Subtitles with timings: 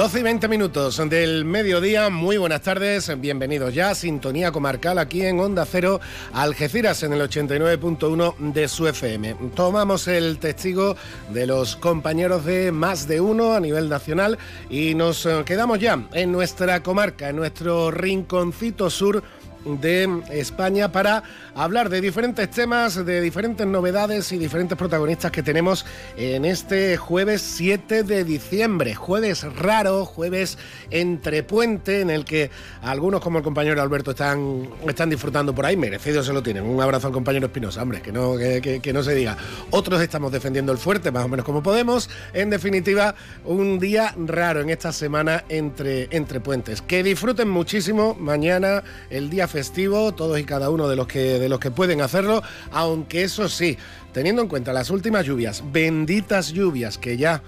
[0.00, 5.26] 12 y 20 minutos del mediodía, muy buenas tardes, bienvenidos ya a Sintonía Comarcal aquí
[5.26, 6.00] en Onda Cero,
[6.32, 9.36] Algeciras en el 89.1 de su FM.
[9.54, 10.96] Tomamos el testigo
[11.28, 14.38] de los compañeros de más de uno a nivel nacional
[14.70, 19.22] y nos eh, quedamos ya en nuestra comarca, en nuestro rinconcito sur
[19.64, 21.22] de España para
[21.54, 25.84] hablar de diferentes temas, de diferentes novedades y diferentes protagonistas que tenemos
[26.16, 28.94] en este jueves 7 de diciembre.
[28.94, 30.58] Jueves raro, jueves
[30.90, 32.50] entre puente, en el que
[32.82, 35.76] algunos, como el compañero Alberto, están, están disfrutando por ahí.
[35.76, 36.64] Merecido se lo tienen.
[36.64, 39.36] Un abrazo al compañero Espinosa, hombre, que no, que, no se diga.
[39.70, 42.08] Otros estamos defendiendo el fuerte, más o menos como podemos.
[42.32, 46.82] En definitiva, un día raro en esta semana entre, entre puentes.
[46.82, 51.48] Que disfruten muchísimo mañana, el día festivo, todos y cada uno de los que, de
[51.48, 53.76] los que pueden hacerlo, aunque eso sí,
[54.12, 57.42] teniendo en cuenta las últimas lluvias, benditas lluvias que ya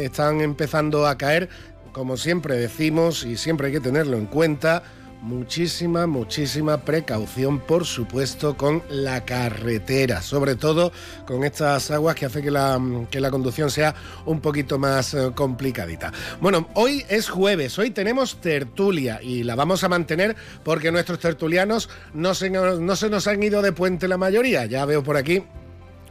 [0.00, 1.48] están empezando a caer,
[1.92, 4.82] como siempre decimos y siempre hay que tenerlo en cuenta,
[5.20, 10.92] muchísima, muchísima precaución, por supuesto, con la carretera, sobre todo
[11.26, 12.80] con estas aguas que hace que la,
[13.10, 13.94] que la conducción sea
[14.26, 16.12] un poquito más eh, complicadita.
[16.40, 21.88] Bueno, hoy es jueves, hoy tenemos tertulia y la vamos a mantener porque nuestros tertulianos
[22.14, 25.42] no se, no se nos han ido de puente la mayoría, ya veo por aquí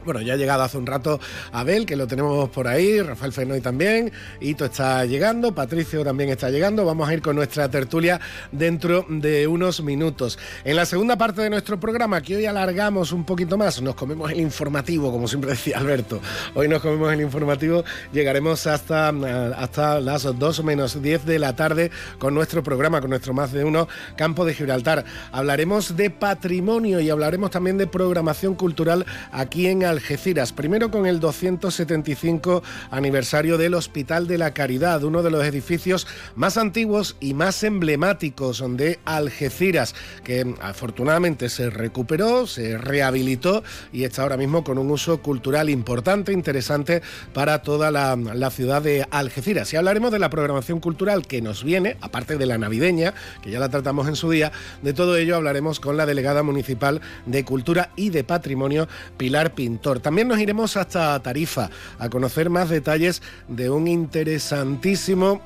[0.08, 1.20] bueno, ya ha llegado hace un rato
[1.52, 6.48] Abel, que lo tenemos por ahí, Rafael Fenoy también, Ito está llegando, Patricio también está
[6.48, 6.86] llegando.
[6.86, 8.18] Vamos a ir con nuestra tertulia
[8.50, 10.38] dentro de unos minutos.
[10.64, 14.32] En la segunda parte de nuestro programa, que hoy alargamos un poquito más, nos comemos
[14.32, 16.22] el informativo, como siempre decía Alberto.
[16.54, 19.10] Hoy nos comemos el informativo, llegaremos hasta,
[19.58, 23.62] hasta las 2 menos 10 de la tarde con nuestro programa, con nuestro más de
[23.62, 25.04] uno Campo de Gibraltar.
[25.32, 30.52] Hablaremos de patrimonio y hablaremos también de programación cultural aquí en Algeciras.
[30.52, 36.56] Primero con el 275 aniversario del Hospital de la Caridad, uno de los edificios más
[36.56, 44.36] antiguos y más emblemáticos de Algeciras, que afortunadamente se recuperó, se rehabilitó y está ahora
[44.36, 47.02] mismo con un uso cultural importante, interesante
[47.34, 49.72] para toda la, la ciudad de Algeciras.
[49.72, 53.58] Y hablaremos de la programación cultural que nos viene, aparte de la navideña, que ya
[53.58, 57.90] la tratamos en su día, de todo ello hablaremos con la delegada municipal de Cultura
[57.96, 59.56] y de Patrimonio, Pilar
[59.96, 65.40] También nos iremos hasta Tarifa a conocer más detalles de un interesantísimo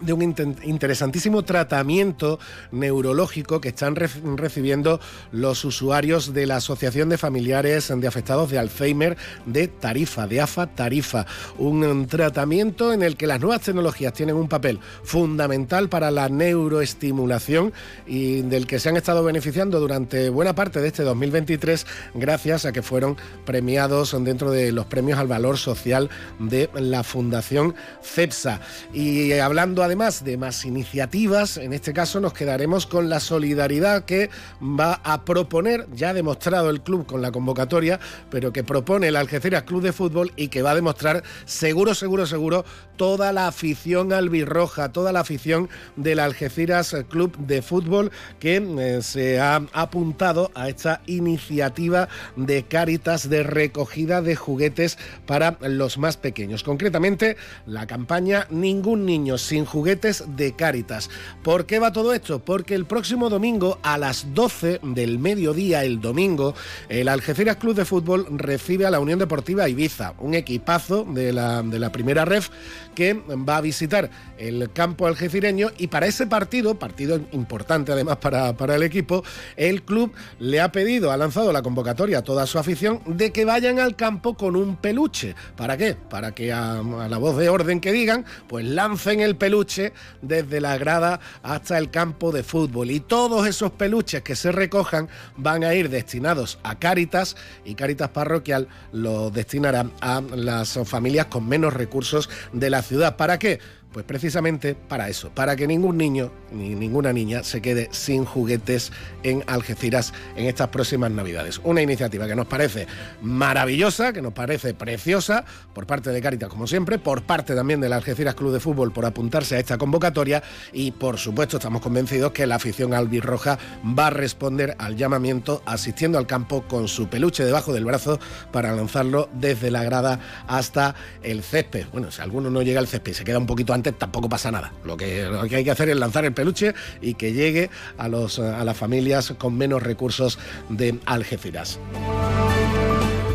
[0.00, 0.22] de un
[0.64, 2.38] interesantísimo tratamiento
[2.72, 5.00] neurológico que están recibiendo
[5.32, 9.16] los usuarios de la Asociación de Familiares de Afectados de Alzheimer
[9.46, 11.26] de Tarifa, de AFA Tarifa.
[11.58, 17.72] Un tratamiento en el que las nuevas tecnologías tienen un papel fundamental para la neuroestimulación
[18.06, 22.72] y del que se han estado beneficiando durante buena parte de este 2023 gracias a
[22.72, 28.60] que fueron premiados dentro de los premios al valor social de la Fundación CEPSA.
[28.92, 34.28] Y hablando además de más iniciativas, en este caso nos quedaremos con la solidaridad que
[34.60, 39.14] va a proponer, ya ha demostrado el club con la convocatoria, pero que propone el
[39.14, 42.64] Algeciras Club de Fútbol y que va a demostrar seguro, seguro, seguro
[42.96, 48.10] toda la afición albirroja, toda la afición del Algeciras Club de Fútbol
[48.40, 55.56] que eh, se ha apuntado a esta iniciativa de Cáritas de recogida de juguetes para
[55.60, 56.64] los más pequeños.
[56.64, 58.14] Concretamente, la campaña
[58.50, 61.10] Ningún niño sin juguetes de Cáritas.
[61.42, 62.38] ¿Por qué va todo esto?
[62.38, 66.54] Porque el próximo domingo a las 12 del mediodía, el domingo,
[66.88, 71.64] el Algeciras Club de Fútbol recibe a la Unión Deportiva Ibiza, un equipazo de la,
[71.64, 72.50] de la primera ref
[72.94, 78.56] que va a visitar el campo algecireño y para ese partido, partido importante además para,
[78.56, 79.24] para, el equipo,
[79.56, 83.44] el club le ha pedido, ha lanzado la convocatoria a toda su afición de que
[83.44, 85.34] vayan al campo con un peluche.
[85.56, 85.94] ¿Para qué?
[85.94, 90.78] Para que a, la voz de orden que digan, pues lancen el peluche desde la
[90.78, 92.90] grada hasta el campo de fútbol.
[92.90, 98.10] Y todos esos peluches que se recojan van a ir destinados a Cáritas y Cáritas
[98.10, 103.16] Parroquial los destinará a las familias con menos recursos de la ciudad.
[103.16, 103.60] ¿Para qué?
[103.94, 108.90] Pues precisamente para eso, para que ningún niño ni ninguna niña se quede sin juguetes
[109.22, 111.60] en Algeciras en estas próximas Navidades.
[111.62, 112.88] Una iniciativa que nos parece
[113.22, 117.92] maravillosa, que nos parece preciosa por parte de Caritas, como siempre, por parte también del
[117.92, 120.42] Algeciras Club de Fútbol por apuntarse a esta convocatoria
[120.72, 123.60] y por supuesto estamos convencidos que la afición albirroja
[123.96, 128.18] va a responder al llamamiento asistiendo al campo con su peluche debajo del brazo
[128.50, 130.18] para lanzarlo desde la grada
[130.48, 131.86] hasta el césped.
[131.92, 134.72] Bueno, si alguno no llega al césped se queda un poquito antes tampoco pasa nada.
[134.84, 138.08] Lo que, lo que hay que hacer es lanzar el peluche y que llegue a,
[138.08, 140.38] los, a las familias con menos recursos
[140.68, 141.78] de Algeciras.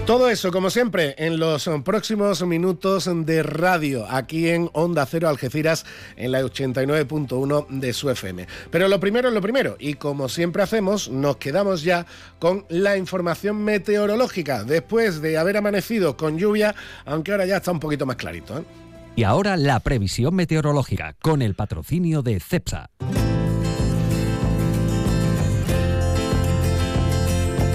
[0.10, 5.86] Todo eso, como siempre, en los próximos minutos de radio, aquí en Onda Cero Algeciras,
[6.16, 8.48] en la 89.1 de su FM.
[8.72, 12.08] Pero lo primero es lo primero, y como siempre hacemos, nos quedamos ya
[12.40, 16.74] con la información meteorológica, después de haber amanecido con lluvia,
[17.06, 18.58] aunque ahora ya está un poquito más clarito.
[18.58, 18.89] ¿eh?
[19.16, 22.90] Y ahora la previsión meteorológica, con el patrocinio de CEPSA.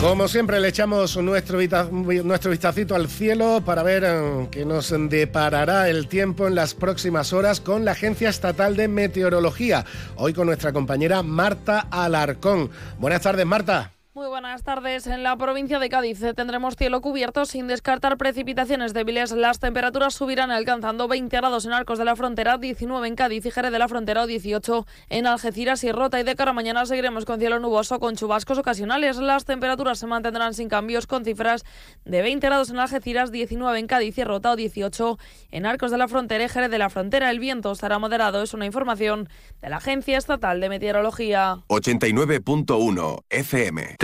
[0.04, 1.58] Como siempre le echamos nuestro,
[1.90, 7.32] nuestro vistacito al cielo para ver eh, qué nos deparará el tiempo en las próximas
[7.32, 9.86] horas con la Agencia Estatal de Meteorología.
[10.16, 12.70] Hoy con nuestra compañera Marta Alarcón.
[12.98, 13.94] Buenas tardes, Marta.
[14.14, 15.08] Muy buenas tardes.
[15.08, 19.32] En la provincia de Cádiz tendremos cielo cubierto sin descartar precipitaciones débiles.
[19.32, 23.50] Las temperaturas subirán alcanzando 20 grados en Arcos de la Frontera, 19 en Cádiz y
[23.50, 26.20] Jerez de la Frontera o 18 en Algeciras y Rota.
[26.20, 29.16] Y de cara a mañana seguiremos con cielo nuboso con chubascos ocasionales.
[29.16, 31.64] Las temperaturas se mantendrán sin cambios con cifras
[32.05, 35.19] de 20 grados en Algeciras, 19 en Cádiz y Rota o 18
[35.50, 37.32] en Arcos de la Frontera y Jerez de la Frontera.
[37.32, 38.44] El viento estará moderado.
[38.44, 39.28] Es una información
[39.60, 41.64] de la Agencia Estatal de Meteorología.
[41.67, 44.04] 89.1 FM.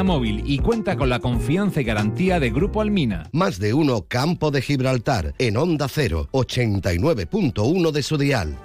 [0.03, 3.29] Móvil y cuenta con la confianza y garantía de Grupo Almina.
[3.31, 8.57] Más de uno Campo de Gibraltar en Onda 0, 89.1 de su dial.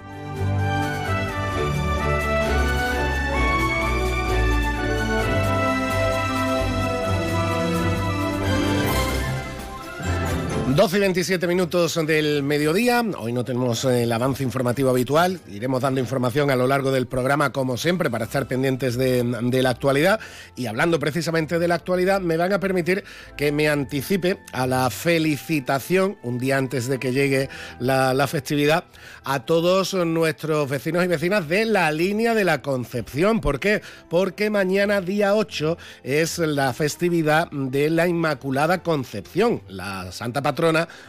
[10.75, 13.01] 12 y 27 minutos del mediodía.
[13.17, 15.39] Hoy no tenemos el avance informativo habitual.
[15.49, 19.69] Iremos dando información a lo largo del programa, como siempre, para estar pendientes de, la
[19.69, 20.19] actualidad.
[20.57, 23.05] Y hablando precisamente de la actualidad, me van a permitir
[23.37, 27.49] que me anticipe a la felicitación, un día antes de que llegue
[27.79, 28.83] la, la festividad,
[29.23, 33.39] a todos nuestros vecinos y vecinas de la línea de la Concepción.
[33.39, 33.81] ¿Por qué?
[34.09, 40.56] Porque mañana, día 8, es la festividad de la Inmaculada Concepción, la Santa Patrona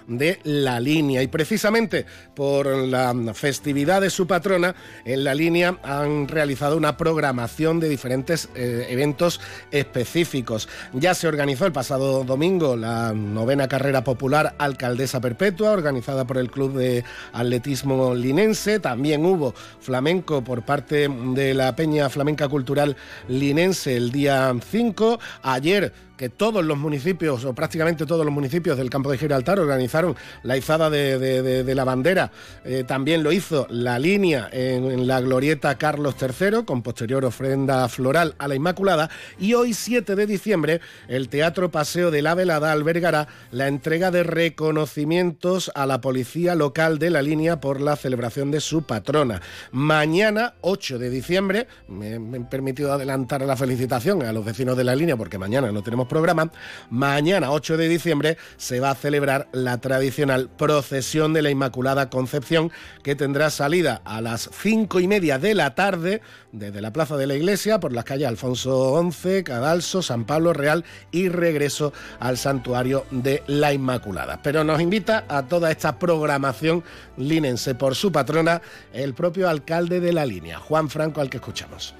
[0.06, 1.22] de la línea.
[1.22, 2.04] Y precisamente
[2.34, 4.74] por la festividad de su patrona,
[5.04, 9.40] en la línea han realizado una programación de diferentes eh, eventos
[9.70, 10.68] específicos.
[10.92, 16.50] Ya se organizó el pasado domingo la novena carrera popular Alcaldesa Perpetua, organizada por el
[16.50, 18.80] Club de Atletismo Linense.
[18.80, 22.96] También hubo flamenco por parte de la Peña Flamenca Cultural
[23.28, 25.18] Linense el día 5.
[25.42, 29.16] Ayer que todos los municipios, o prácticamente todos los municipios del campo de
[29.46, 32.30] Organizaron la izada de, la bandera.
[32.64, 38.34] Eh, también lo hizo la línea en, la glorieta Carlos III, con posterior ofrenda floral
[38.38, 39.10] a la Inmaculada.
[39.38, 44.22] Y hoy, 7 de diciembre, el Teatro Paseo de la Velada albergará la entrega de
[44.22, 49.40] reconocimientos a la policía local de la línea por la celebración de su patrona.
[49.72, 54.84] Mañana, 8 de diciembre, me, me he permitido adelantar la felicitación a los vecinos de
[54.84, 56.50] la línea porque mañana no tenemos programa,
[56.90, 62.70] mañana 8 de diciembre se va a celebrar la tradicional procesión de la Inmaculada Concepción
[63.02, 66.20] que tendrá salida a las 5 y media de la tarde
[66.52, 70.84] desde la Plaza de la Iglesia por las calles Alfonso XI, Cadalso, San Pablo Real
[71.10, 74.40] y regreso al santuario de la Inmaculada.
[74.42, 76.82] Pero nos invita a toda esta programación
[77.16, 81.94] linense por su patrona el propio alcalde de la línea, Juan Franco, al que escuchamos.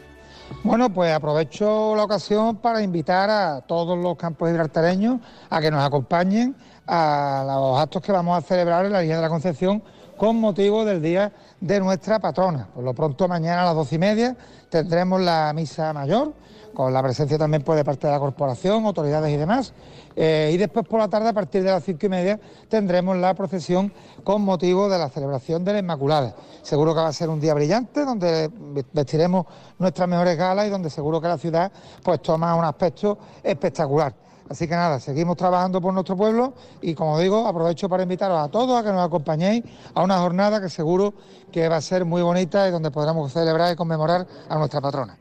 [0.64, 5.20] Bueno, pues aprovecho la ocasión para invitar a todos los campos gibraltareños
[5.50, 6.56] a que nos acompañen
[6.88, 9.82] a los actos que vamos a celebrar en la Línea de la Concepción
[10.16, 12.68] con motivo del día de nuestra patrona.
[12.74, 14.36] Por lo pronto mañana a las doce y media
[14.70, 16.32] tendremos la misa mayor,
[16.74, 19.72] con la presencia también pues, de parte de la corporación, autoridades y demás.
[20.16, 23.34] Eh, y después por la tarde, a partir de las cinco y media, tendremos la
[23.34, 23.92] procesión
[24.24, 26.34] con motivo de la celebración de la Inmaculada.
[26.62, 28.50] Seguro que va a ser un día brillante, donde
[28.92, 29.46] vestiremos
[29.78, 31.70] nuestras mejores galas y donde seguro que la ciudad
[32.02, 34.12] pues toma un aspecto espectacular.
[34.48, 38.48] Así que nada, seguimos trabajando por nuestro pueblo y como digo, aprovecho para invitaros a
[38.48, 39.64] todos a que nos acompañéis
[39.94, 41.12] a una jornada que seguro
[41.52, 45.18] que va a ser muy bonita y donde podremos celebrar y conmemorar a nuestra patrona.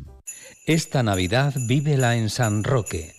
[0.65, 3.18] Esta Navidad vívela en San Roque.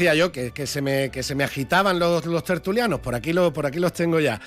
[0.00, 3.52] Decía yo que, se me, que se me agitaban los, los tertulianos, por aquí, lo,
[3.52, 4.40] por aquí los tengo ya.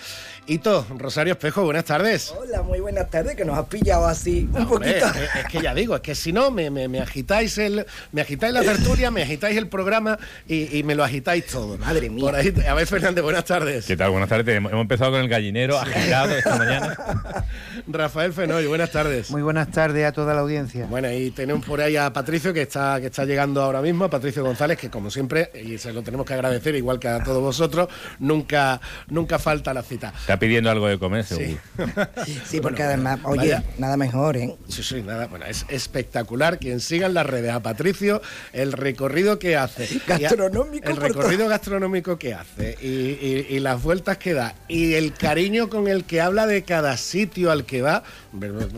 [0.46, 2.34] Hito, Rosario Espejo, buenas tardes.
[2.38, 5.06] Hola, muy buenas tardes, que nos has pillado así un poquito.
[5.40, 8.62] Es, que ya digo, es que si no, me, me, agitáis el, me agitáis la
[8.62, 11.78] tertulia, me agitáis el programa y, me lo agitáis todo.
[11.78, 12.26] Madre mía.
[12.26, 13.86] Por ahí, a ver, Fernández, buenas tardes.
[13.86, 14.12] ¿Qué tal?
[14.12, 14.58] Buenas tardes.
[14.58, 16.98] Hemos empezado con el gallinero agitado esta mañana.
[17.88, 19.32] Rafael Fenoy, buenas tardes.
[19.32, 20.88] Muy buenas tardes a toda la audiencia.
[20.88, 24.10] Bueno, y tenemos por ahí a Patricio, que está, que está llegando ahora mismo, a
[24.10, 27.42] Patricio González, que como siempre y se lo tenemos que agradecer, igual que a todos
[27.42, 27.88] vosotros,
[28.20, 30.12] nunca, nunca falta la cita.
[30.34, 31.60] Está pidiendo algo de comer, seguro.
[32.48, 34.56] Sí, porque además, oye, nada mejor, ¿eh?
[34.68, 36.58] Sí, sí, nada, bueno, es espectacular.
[36.58, 38.20] Quien siga en las redes a Patricio,
[38.52, 39.88] el recorrido que hace.
[40.08, 40.90] Gastronómico.
[40.90, 46.04] El recorrido gastronómico que hace y, las vueltas que da y el cariño con el
[46.04, 48.02] que habla de cada sitio al que va.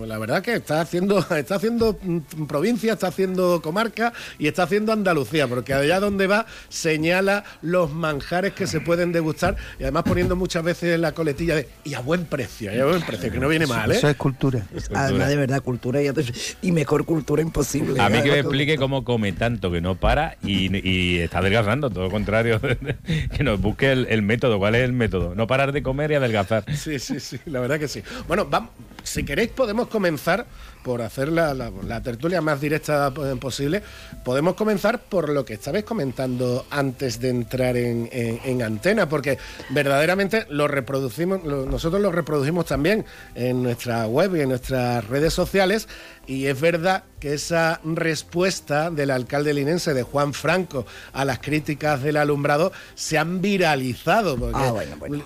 [0.06, 4.92] La verdad que está haciendo, está haciendo mm, provincia, está haciendo comarca y está haciendo
[4.92, 10.36] Andalucía, porque allá donde va señala los manjares que se pueden degustar y además poniendo
[10.36, 13.48] muchas veces la coletilla de y a buen precio, y a buen precio, que no
[13.48, 13.96] viene mal, ¿eh?
[13.96, 14.66] Eso es cultura.
[14.94, 18.02] Además, de verdad, cultura y, mejor cultura imposible.
[18.02, 22.06] A mí que me explique cómo come tanto que no para y, está adelgazando, todo
[22.06, 22.60] lo contrario,
[23.38, 25.36] que nos busque el, método, ¿cuál es el método?
[25.36, 26.66] No parar de comer y adelgazar.
[26.76, 28.02] Sí, sí, sí, la verdad que sí.
[28.28, 28.72] Bueno, vamos,
[29.04, 30.46] si queréis podemos comenzar
[30.86, 31.72] por hacer la,
[32.04, 33.82] tertulia más directa posible,
[34.24, 39.40] podemos comenzar por lo que estabais comentando antes de entrar en, antena, porque
[39.72, 45.88] verdaderamente lo reproducimos, nosotros lo reproducimos también en nuestra web y en nuestras redes sociales,
[46.28, 52.02] y es verdad que esa respuesta del alcalde linense de Juan Franco a las críticas
[52.02, 54.52] del alumbrado se han viralizado.
[54.54, 54.74] Ah,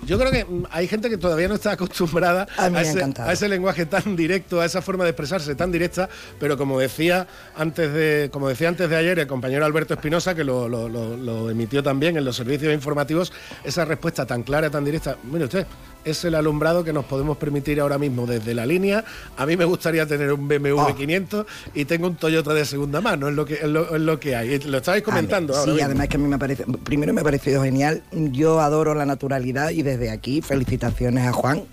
[0.06, 4.60] yo creo que hay gente que todavía no está acostumbrada a, ese, lenguaje tan directo,
[4.60, 7.26] a esa forma de expresarse tan directa, pero como decía
[7.56, 11.82] antes de, como decía antes de ayer el compañero Alberto Espinosa, que lo, lo emitió
[11.82, 13.32] también en los servicios informativos,
[13.64, 15.16] esa respuesta tan clara, tan directa.
[15.24, 15.66] Mire usted,
[16.04, 19.04] es el alumbrado que nos podemos permitir ahora mismo desde la línea.
[19.36, 21.70] A mí me gustaría tener un BMW 500 ah.
[21.74, 24.58] y tengo un Toyota de segunda mano, es lo que, es lo, que hay.
[24.60, 25.54] Lo estabais comentando.
[25.64, 29.06] sí, además que a mí me parece, primero me ha parecido genial, yo adoro la
[29.06, 31.64] naturalidad y desde aquí felicitaciones a Juan.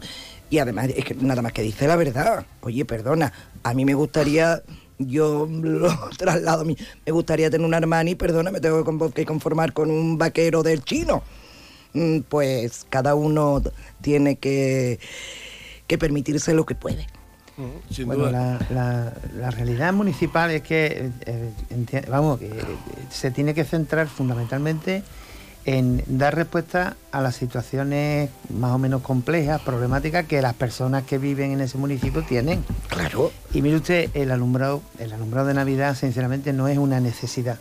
[0.50, 2.46] Y además es que nada más que dice la verdad.
[2.62, 4.64] Oye, perdona, a mí me gustaría
[4.98, 6.78] yo lo traslado a mí.
[7.06, 11.24] Me gustaría tener un Armani, perdona, me tengo que conformar con un vaquero del chino.
[11.98, 13.64] Mm, pues cada uno
[14.02, 15.00] tiene que,
[15.88, 17.08] que permitirse lo que puede.
[18.06, 22.52] bueno, la, realidad municipal es que, eh, vamos, que
[23.10, 25.02] se tiene que centrar fundamentalmente
[25.66, 31.18] en dar respuesta a las situaciones más o menos complejas, problemáticas que las personas que
[31.18, 32.64] viven en ese municipio tienen.
[32.90, 33.32] Claro.
[33.54, 37.58] Y mire usted, el alumbrado, el alumbrado de Navidad, sinceramente, no es una necesidad.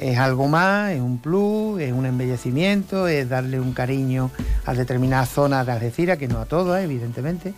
[0.00, 4.30] Es algo más, es un plus, es un embellecimiento, es darle un cariño
[4.64, 7.54] a determinadas zonas de Algeciras, que no a todas, evidentemente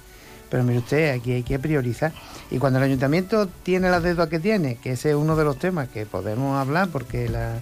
[0.50, 2.12] pero mire usted, aquí hay que priorizar.
[2.50, 5.58] Y cuando el ayuntamiento tiene la deuda que tiene, que ese es uno de los
[5.58, 7.60] temas que podemos hablar, porque la,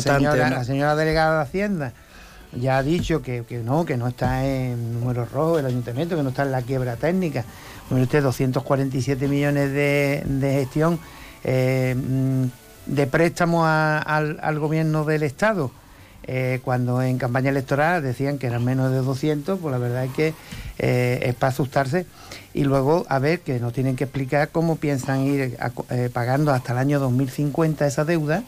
[0.00, 1.92] señora, delegada de Hacienda
[2.52, 6.30] ya ha dicho que, no, que no está en números rojos el ayuntamiento, que no
[6.30, 7.44] está en la quiebra técnica.
[7.90, 10.98] Mire usted, 247 millones de, gestión
[11.42, 12.44] eh, mm,
[12.86, 15.70] de préstamo al gobierno del Estado
[16.26, 20.12] eh, cuando en campaña electoral decían que eran menos de 200, pues la verdad es
[20.12, 20.34] que
[20.78, 22.06] eh, es para asustarse.
[22.54, 25.58] Y luego, a ver, que nos tienen que explicar cómo piensan ir
[25.90, 28.42] eh, pagando hasta el año 2050 esa deuda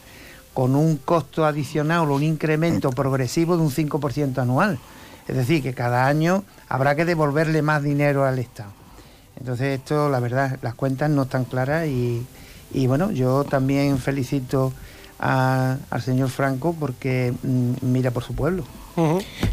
[0.55, 4.79] con un costo adicional o un incremento progresivo de un 5% anual.
[5.29, 8.71] Es decir, que cada año habrá que devolverle más dinero al Estado.
[9.39, 12.25] Entonces esto, la verdad, las cuentas no están claras y,
[12.73, 14.73] y bueno, yo también felicito
[15.19, 18.65] al señor Franco porque mm, mira por su pueblo.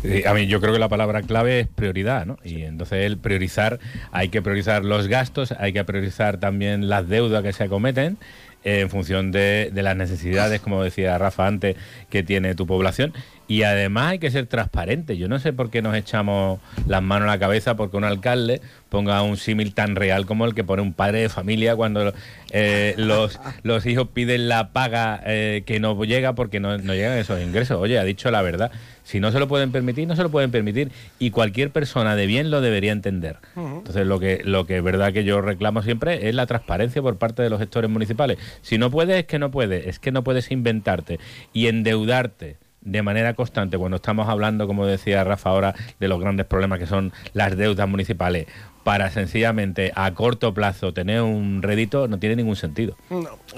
[0.04, 2.38] Eh, a mí yo creo que la palabra clave es prioridad, ¿no?
[2.44, 3.80] Y entonces el priorizar,
[4.12, 8.18] hay que priorizar los gastos, hay que priorizar también las deudas que se acometen
[8.64, 11.76] eh, en función de, de, las necesidades, como decía Rafa antes,
[12.10, 13.14] que tiene tu población
[13.48, 15.18] y además hay que ser transparente.
[15.18, 18.62] Yo no sé por qué nos echamos las manos a la cabeza porque un alcalde
[18.90, 22.14] ponga un símil tan real como el que pone un padre de familia cuando
[22.52, 27.18] eh, los, los hijos piden la paga eh, que no llega porque no, no, llegan
[27.18, 27.78] esos ingresos.
[27.80, 28.72] Oye, ha dicho la verdad.
[29.04, 30.92] Si no se lo pueden permitir, no se lo pueden permitir.
[31.20, 33.38] Y cualquier persona de bien lo debería entender.
[33.58, 37.18] Entonces, lo que, lo que es verdad que yo reclamo siempre es la transparencia por
[37.18, 38.38] parte de los gestores municipales.
[38.62, 39.88] Si no puedes, es que no puedes.
[39.88, 41.20] Es que no puedes inventarte
[41.52, 46.46] y endeudarte de manera constante cuando estamos hablando, como decía Rafa ahora, de los grandes
[46.46, 48.48] problemas que son las deudas municipales
[48.84, 52.96] para sencillamente a corto plazo tener un rédito no tiene ningún sentido.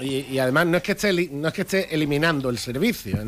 [0.00, 3.18] y, además no es que esté no es que esté eliminando el servicio,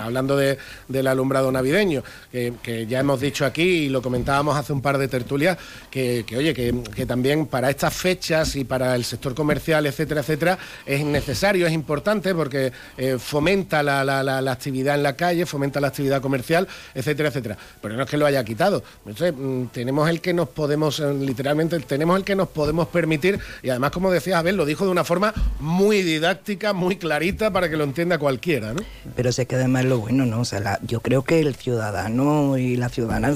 [0.00, 4.98] hablando del alumbrado navideño, que, ya hemos dicho aquí y lo comentábamos hace un par
[4.98, 5.58] de tertulias,
[5.90, 11.04] que, oye, que, también para estas fechas y para el sector comercial, etcétera, etcétera, es
[11.04, 16.20] necesario, es importante porque eh, fomenta la, la, actividad en la calle, fomenta la actividad
[16.20, 17.56] comercial, etcétera, etcétera.
[17.80, 18.82] Pero no es que lo haya quitado.
[19.06, 23.38] Entonces, mm, tenemos el que nos podemos eh, literalmente tenemos el que nos podemos permitir
[23.62, 27.70] y además, como decía Abel, lo dijo de una forma muy didáctica, muy clarita para
[27.70, 28.82] que lo entienda cualquiera, ¿no?
[29.14, 30.40] Pero sé que además lo bueno, ¿no?
[30.40, 33.34] O sea, yo creo que el ciudadano y la ciudadana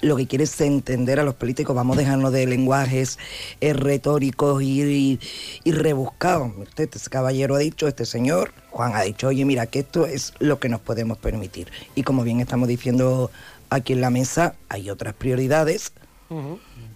[0.00, 3.18] lo que quiere es entender a los políticos, vamos a dejarnos de lenguajes
[3.60, 5.18] eh, retóricos y,
[5.64, 6.52] rebuscados.
[6.62, 10.34] Este, este, caballero ha dicho, este señor, Juan ha dicho, oye, mira, que esto es
[10.38, 11.72] lo que nos podemos permitir.
[11.96, 13.32] Y como bien estamos diciendo
[13.70, 15.92] aquí en la mesa, hay otras prioridades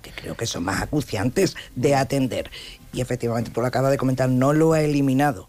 [0.08, 2.50] que creo que son más acuciantes de atender.
[2.92, 5.48] Y efectivamente, tú lo acabas de comentar, no lo ha eliminado.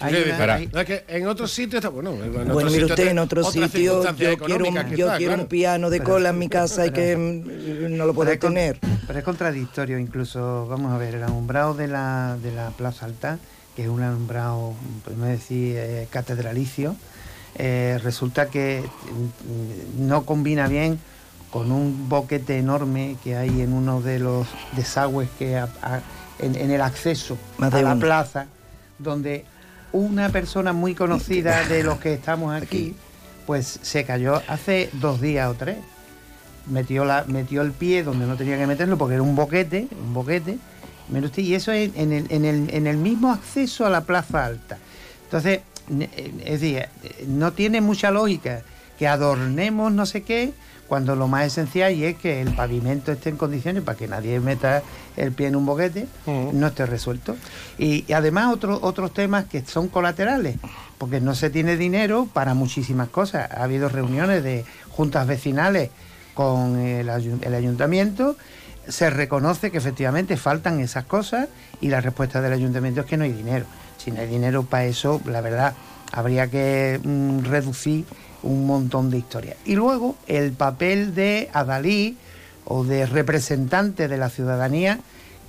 [0.00, 2.12] en otros sitios bueno.
[2.12, 6.30] bueno, mire usted, en otro sitio yo quiero, un, yo quiero un piano de cola
[6.30, 8.78] en mi casa y que no lo puedo tener.
[9.06, 13.38] Pero es contradictorio incluso, vamos a ver, el alumbrado de la, de la Plaza Alta,
[13.74, 14.74] que es un alumbrado,
[15.04, 16.94] podemos decir, eh, catedralicio,
[17.56, 21.00] eh, resulta que mm, no combina bien
[21.50, 25.62] con un boquete enorme que hay en uno de los desagües que
[26.38, 28.46] en, el acceso a la plaza,
[28.98, 29.44] donde
[29.92, 32.94] una persona muy conocida de los que estamos aquí,
[33.46, 35.78] pues se cayó hace dos días o tres.
[36.66, 40.14] Metió, la, metió el pie donde no tenía que meterlo porque era un boquete, un
[40.14, 40.58] boquete,
[41.36, 44.78] y eso es en el, en, el, en el mismo acceso a la plaza alta.
[45.24, 45.60] Entonces,
[46.44, 46.86] es decir,
[47.26, 48.62] no tiene mucha lógica
[48.98, 50.52] que adornemos no sé qué,
[50.90, 54.40] cuando lo más esencial y es que el pavimento esté en condiciones para que nadie
[54.40, 54.82] meta
[55.16, 57.36] el pie en un boquete, no esté resuelto.
[57.78, 60.56] Y, además otros otros temas que son colaterales,
[60.98, 63.48] porque no se tiene dinero para muchísimas cosas.
[63.52, 65.90] Ha habido reuniones de juntas vecinales
[66.34, 68.34] con el, el ayuntamiento,
[68.88, 71.46] se reconoce que efectivamente faltan esas cosas
[71.80, 73.64] y la respuesta del ayuntamiento es que no hay dinero.
[73.96, 75.72] Si no hay dinero para eso, la verdad,
[76.10, 78.06] habría que mm, reducir
[78.42, 79.56] un montón de historias.
[79.64, 82.16] Y luego el papel de adalí
[82.64, 85.00] o de representante de la ciudadanía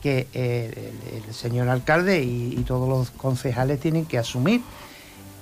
[0.02, 0.92] que eh,
[1.28, 4.62] el, señor alcalde y, todos los concejales tienen que asumir.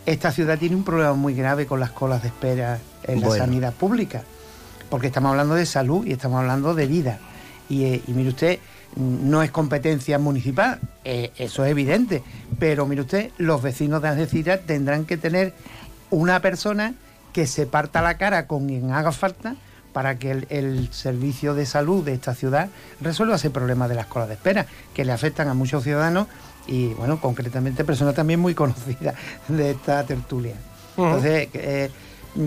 [0.06, 3.74] Esta ciudad tiene un problema muy grave con las colas de espera en la sanidad
[3.74, 4.24] pública,
[4.90, 7.20] porque estamos hablando de salud y estamos hablando de vida.
[7.70, 8.60] Y, eh, y mire usted,
[8.96, 12.24] no es competencia municipal, eh, eso es evidente,
[12.58, 15.54] pero mire usted, los vecinos de Algeciras tendrán que tener
[16.10, 16.96] una persona
[17.34, 19.56] que se parta la cara con quien haga falta
[19.94, 22.70] para que el, servicio de salud de esta ciudad
[23.02, 26.28] resuelva ese problema de las colas de espera, que le afectan a muchos ciudadanos
[26.68, 29.16] y, bueno, concretamente personas también muy conocidas
[29.48, 30.56] de esta tertulia.
[30.98, 31.90] Entonces, eh,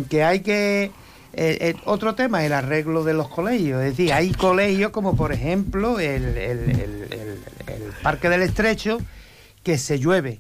[0.08, 0.92] que hay que...
[1.34, 3.82] Eh, eh, otro tema, el arreglo de los colegios.
[3.82, 7.48] Es decir, hay colegios como por ejemplo el, el
[8.02, 8.98] Parque del Estrecho,
[9.62, 10.38] que se llueve.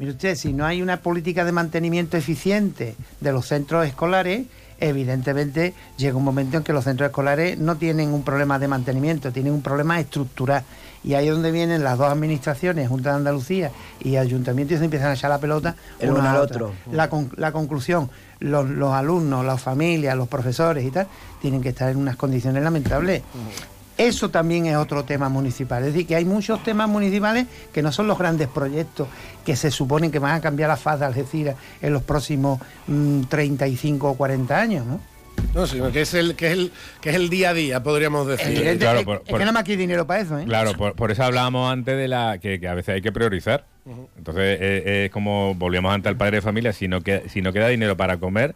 [0.00, 4.46] Mire usted, si no hay una política de mantenimiento eficiente de los centros escolares,
[4.78, 9.30] evidentemente llega un momento en que los centros escolares no tienen un problema de mantenimiento,
[9.30, 10.64] tienen un problema estructural.
[11.04, 14.84] Y ahí es donde vienen las dos administraciones, Junta de Andalucía y Ayuntamiento, y se
[14.84, 16.72] empiezan a echar la pelota el uno al otro.
[16.90, 18.08] La, la conclusión,
[18.38, 21.08] los, los, alumnos, las familias, los profesores y tal,
[21.42, 23.22] tienen que estar en unas condiciones lamentables.
[24.00, 25.84] Eso también es otro tema municipal.
[25.84, 29.08] Es decir, que hay muchos temas municipales que no son los grandes proyectos
[29.44, 32.60] que se suponen que van a cambiar la faz de Algeciras en los próximos
[33.28, 35.00] 35 mm, o 40 años, ¿no?
[35.54, 38.26] No, sino que es el que es el que es el día a día, podríamos
[38.26, 38.66] decir.
[38.66, 40.44] es, claro, que nada más hay dinero para eso, ¿eh?
[40.46, 43.66] Claro, por, eso hablábamos antes de la que, a veces hay que priorizar.
[44.16, 47.68] Entonces es, como volvíamos antes al padre de familia, si no, que, si no queda
[47.68, 48.54] dinero para comer,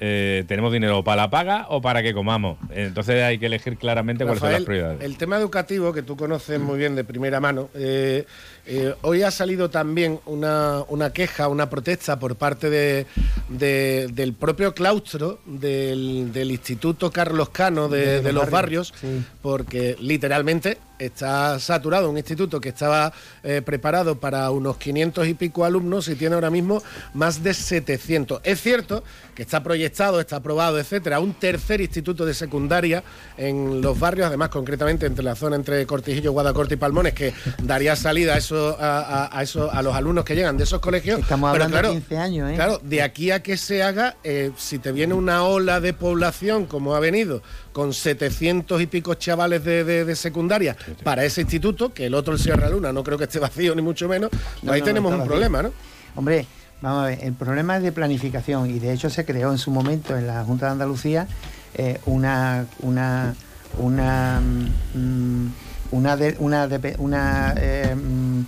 [0.00, 2.58] eh, tenemos dinero para la paga o para que comamos.
[2.70, 5.02] Entonces hay que elegir claramente cuáles son las prioridades.
[5.02, 8.24] El tema educativo, que tú conoces muy bien de primera mano, eh,
[8.66, 13.06] eh, hoy ha salido también una, queja, una protesta por parte de,
[13.48, 18.94] del propio claustro del, Instituto Carlos Cano de, los, barrios,
[19.42, 25.64] porque literalmente está saturado, un instituto que estaba eh, preparado para unos 500 y pico
[25.64, 26.82] alumnos y tiene ahora mismo
[27.14, 28.40] más de 700.
[28.44, 29.02] Es cierto
[29.34, 33.02] que está proyectado, está aprobado, etcétera, un tercer instituto de secundaria
[33.36, 37.32] en los barrios, además concretamente entre la zona entre Cortijillo, Guadacorte y Palmones, que
[37.62, 41.20] daría salida a eso, a, eso, a los alumnos que llegan de esos colegios.
[41.20, 42.54] Estamos hablando de 15 años, ¿eh?
[42.54, 46.66] Claro, de aquí a que se haga, eh, si te viene una ola de población
[46.66, 52.14] como ha venido, con 700 y pico chavales de, secundaria para ese instituto, que el
[52.14, 55.12] otro, el Sierra Luna, no creo que esté vacío ni mucho menos, pues ahí tenemos
[55.12, 55.72] un problema, ¿no?
[56.14, 56.46] Hombre,
[56.80, 59.70] vamos a ver, el problema es de planificación y de hecho se creó en su
[59.70, 61.26] momento en la Junta de Andalucía
[61.74, 63.34] eh, una una
[63.78, 65.46] una mm,
[65.92, 68.40] una una, una eh, mm,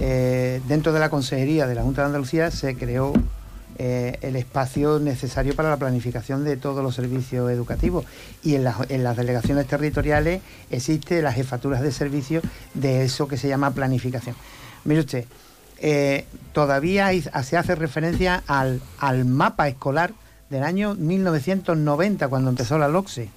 [0.00, 3.12] eh, dentro de la consejería de la Junta de Andalucía se creó
[3.82, 8.04] eh, el espacio necesario para la planificación de todos los servicios educativos.
[8.44, 13.70] Y en, las delegaciones territoriales existe las jefaturas de servicios de eso que se llama
[13.70, 14.36] planificación.
[14.84, 15.24] Mire usted,
[15.78, 17.08] eh, todavía
[17.42, 20.12] se hace referencia al, al mapa escolar
[20.50, 23.30] del año 1990, cuando empezó la LOCSE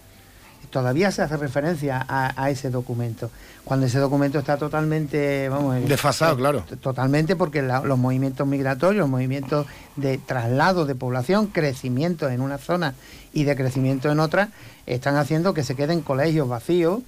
[0.74, 3.30] todavía se hace referencia a, ese documento,
[3.64, 5.88] cuando ese documento está totalmente, vamos...
[5.88, 6.66] Desfasado, claro.
[6.82, 12.96] Totalmente porque los movimientos migratorios, los movimientos de traslado de población, crecimiento en una zona
[13.34, 14.50] y de crecimiento en otra,
[14.88, 17.04] están haciendo que se queden colegios vacíos,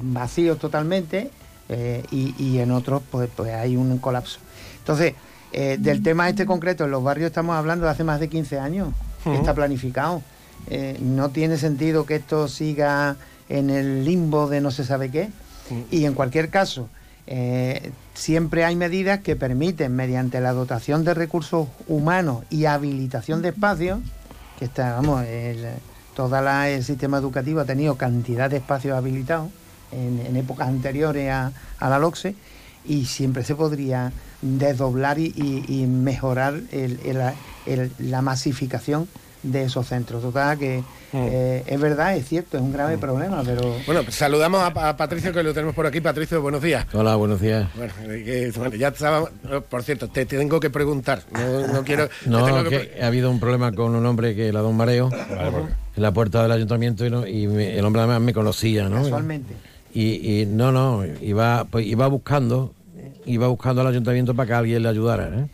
[0.00, 1.30] vacíos totalmente,
[1.70, 4.40] eh, y, en otros pues, pues hay un colapso.
[4.80, 5.14] Entonces,
[5.52, 8.58] eh, del tema este concreto, en los barrios estamos hablando de hace más de 15
[8.58, 8.88] años,
[9.24, 10.22] está planificado.
[10.70, 13.16] Eh, no tiene sentido que esto siga
[13.48, 15.26] en el limbo de no se sabe qué.
[15.68, 15.82] Mm.
[15.90, 16.88] Y en cualquier caso,
[17.26, 23.48] eh, siempre hay medidas que permiten, mediante la dotación de recursos humanos y habilitación de
[23.48, 23.98] espacios,
[24.60, 25.66] que está, vamos, el,
[26.14, 29.50] todo el sistema educativo ha tenido cantidad de espacios habilitados
[29.90, 32.36] en, épocas anteriores a, la LOCSE
[32.84, 36.60] y siempre se podría desdoblar y, mejorar
[37.98, 39.08] la masificación
[39.42, 40.22] de esos centros.
[40.22, 43.74] Total, que eh, es verdad, es cierto, es un grave problema, pero...
[43.86, 46.00] Bueno, pues saludamos a, Patricio, que lo tenemos por aquí.
[46.00, 46.86] Patricio, buenos días.
[46.92, 47.68] Hola, buenos días.
[47.76, 49.28] Bueno, ya estaba...
[49.68, 52.08] Por cierto, te, tengo que preguntar, no, quiero...
[52.26, 56.02] no, que, ha habido un problema con un hombre que la da un mareo en
[56.02, 59.02] la puerta del ayuntamiento y, el hombre además me conocía, ¿no?
[59.02, 59.54] Casualmente.
[59.92, 62.72] Y, no, no, iba, pues, iba buscando,
[63.26, 65.48] iba buscando al ayuntamiento para que alguien le ayudara, ¿eh?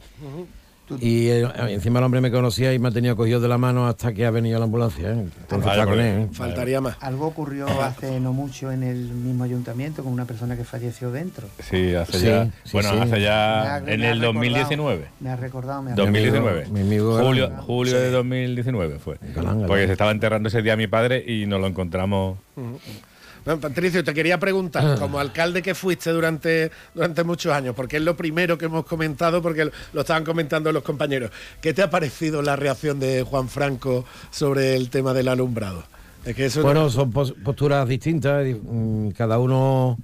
[1.01, 3.87] Y eh, encima el hombre me conocía y me ha tenido cogido de la mano
[3.87, 5.11] hasta que ha venido la ambulancia.
[5.11, 5.27] ¿eh?
[5.51, 6.29] ¿eh?
[6.33, 6.97] Faltaría más.
[7.01, 11.49] Algo ocurrió hace no mucho en el mismo ayuntamiento con una persona que falleció dentro.
[11.59, 12.51] Sí, hace ya.
[12.73, 15.07] bueno, hace ya en el 2019.
[15.21, 16.67] Me ha recordado, me ha 2019.
[17.23, 19.19] julio, julio de 2019 fue.
[19.67, 22.39] Porque se estaba enterrando ese día mi padre y nos lo encontramos.
[23.47, 24.97] Patricio, te quería preguntar, ah.
[24.99, 29.41] como alcalde que fuiste durante, durante muchos años, porque es lo primero que hemos comentado,
[29.41, 31.31] porque lo estaban comentando los compañeros,
[31.61, 35.85] ¿qué te ha parecido la reacción de Juan Franco sobre el tema del alumbrado?
[36.61, 39.97] bueno, son posturas distintas, mm, cada uno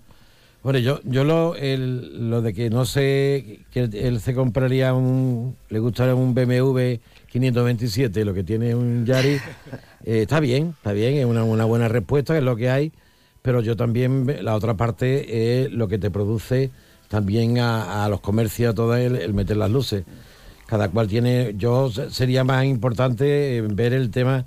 [0.63, 5.81] Bueno, yo, yo lo, lo de que no sé, que él se compraría un, le
[5.81, 9.31] gustaría un BMW 527, lo que tiene un Yari,
[10.05, 12.93] eh, está bien, está bien, es una, una buena respuesta, es lo que hay,
[13.43, 16.71] pero yo también, la otra parte es lo que te produce
[17.09, 20.05] también a, los comercios, todo el, el meter las luces.
[20.67, 24.47] Cada cual tiene, yo sería más importante ver el tema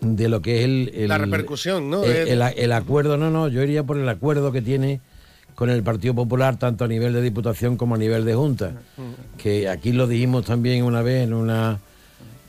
[0.00, 1.08] de lo que es el...
[1.08, 2.02] la repercusión, ¿no?
[2.04, 5.00] El, acuerdo, no, no, yo iría por el acuerdo que tiene
[5.54, 8.72] con el Partido Popular, tanto a nivel de Diputación como a nivel de Junta.
[9.38, 11.80] Que aquí lo dijimos también una vez en una...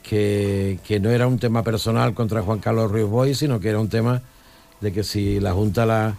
[0.01, 3.89] Que, no era un tema personal contra Juan Carlos Ruiz Boy, sino que era un
[3.89, 4.21] tema
[4.85, 6.15] de que si la Junta la,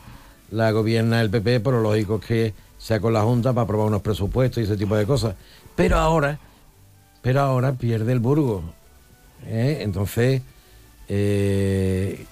[0.50, 3.86] la gobierna el PP, por lo lógico es que sea con la Junta para aprobar
[3.86, 5.36] unos presupuestos y ese tipo de cosas.
[5.76, 6.40] Pero ahora,
[7.22, 8.64] pero ahora pierde el Burgo.
[9.46, 9.78] ¿eh?
[9.82, 10.42] Entonces,
[11.08, 12.26] eh,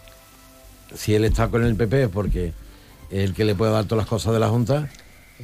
[0.93, 2.53] si él está con el PP porque
[3.13, 4.91] es el que le puede dar todas las cosas de la Junta.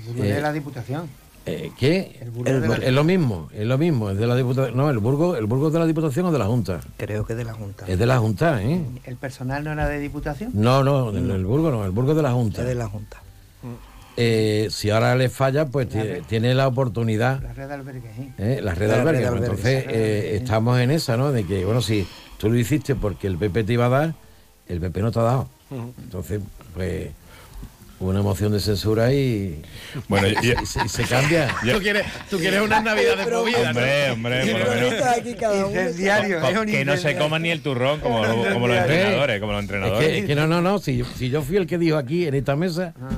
[0.06, 1.08] Burgo de la Diputación.
[1.46, 2.20] Eh, ¿Qué?
[2.20, 4.76] es lo mismo, es lo mismo, es de la Diputación.
[4.76, 6.80] No, el Burgo, el Burgo es de la Diputación o de la Junta.
[6.96, 7.86] Creo que de la Junta.
[7.88, 8.84] Es de la Junta, ¿eh?
[9.04, 10.50] ¿El personal no era de Diputación?
[10.54, 12.60] No, no, el, Burgo no, el Burgo es de la Junta.
[12.60, 13.22] Es de la Junta.
[14.16, 15.88] Eh, si ahora le falla, pues
[16.28, 17.40] tiene, la oportunidad.
[17.42, 18.60] La red de albergue, ¿eh?
[18.62, 19.26] La red de albergue.
[19.26, 21.32] Entonces, estamos en esa, ¿no?
[21.32, 24.14] De que, bueno, si tú lo hiciste porque el PP te iba a dar,
[24.68, 25.48] el PP no te ha dado.
[25.70, 26.42] Entonces,
[26.74, 27.10] pues
[28.00, 29.60] una moción de censura y,
[30.08, 31.54] bueno, y, se, cambia.
[31.60, 35.96] ¿Tú, quieres, tú quieres una Navidad de movida, Hombre, hombre, por lo menos.
[35.96, 40.26] diario, que no se coma ni el turrón como, como los entrenadores, como los entrenadores.
[40.26, 42.94] que, no, no, no, si, si yo fui el que dijo aquí en esta mesa
[43.00, 43.10] ah.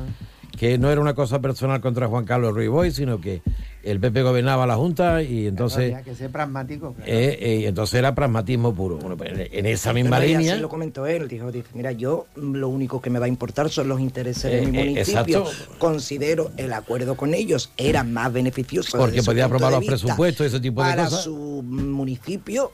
[0.62, 3.42] Que no era una cosa personal contra Juan Carlos Ruiz Boy, sino que
[3.82, 5.92] el PP gobernaba la Junta y entonces...
[6.04, 6.94] que ser pragmático.
[7.04, 8.96] Eh, eh, entonces era pragmatismo puro.
[8.98, 10.54] Bueno, pues en esa misma línea...
[10.58, 13.88] lo comentó él, dijo, dice, mira, yo lo único que me va a importar son
[13.88, 15.46] los intereses de mi eh, municipio.
[15.78, 18.98] Considero el acuerdo con ellos era más beneficioso.
[18.98, 21.10] Porque podía aprobar los presupuestos y ese tipo de cosas.
[21.10, 22.70] Para su municipio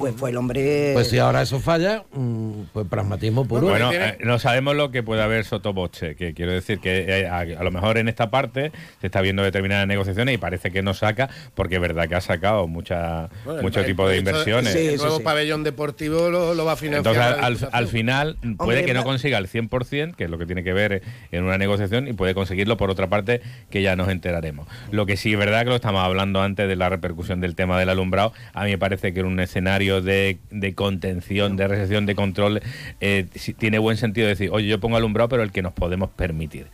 [0.00, 0.92] pues fue el hombre.
[0.94, 3.68] Pues si ahora eso falla, mm, pues pragmatismo puro.
[3.68, 7.44] Bueno, eh, no sabemos lo que puede haber sotoboche, que quiero decir que eh, a,
[7.44, 11.28] lo mejor en esta parte se está viendo determinadas negociaciones y parece que no saca,
[11.54, 13.28] porque es verdad que ha sacado mucha,
[13.62, 14.74] mucho tipo de inversiones.
[14.74, 17.36] el nuevo pabellón deportivo lo, va a financiar.
[17.38, 20.72] Entonces, al, final, puede que no consiga el 100%, que es lo que tiene que
[20.72, 24.66] ver en una negociación, y puede conseguirlo por otra parte, que ya nos enteraremos.
[24.90, 27.78] Lo que sí es verdad que lo estamos hablando antes de la repercusión del tema
[27.78, 30.38] del alumbrado, a mí me parece que era un escenario de,
[30.74, 32.62] contención, de recepción, de control,
[33.00, 33.26] eh,
[33.58, 36.68] tiene buen sentido decir, oye, yo pongo alumbrado, pero el que nos podemos permitir.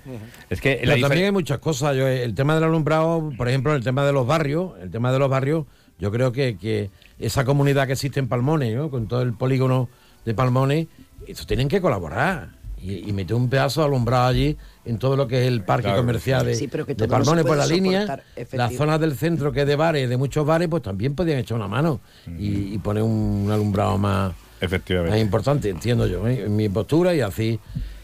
[0.50, 1.96] Es que también hay muchas cosas.
[1.96, 5.18] Yo, el tema del alumbrado, por ejemplo, el tema de los barrios, el tema de
[5.18, 5.64] los barrios,
[5.98, 9.88] yo creo que, que esa comunidad que existe en Palmones, con todo el polígono
[10.24, 10.88] de Palmones,
[11.26, 12.50] eso tienen que colaborar
[12.80, 15.92] y, y meter un pedazo de alumbrado allí en todo lo que es el parque
[15.94, 20.16] comercial de, Palmones por la línea, las zonas del centro que es de bares, de
[20.16, 22.00] muchos bares, pues también podían echar una mano
[22.38, 25.18] y, poner un, alumbrado más, Efectivamente.
[25.18, 26.44] importante, entiendo yo, ¿eh?
[26.46, 27.58] en mi postura y así.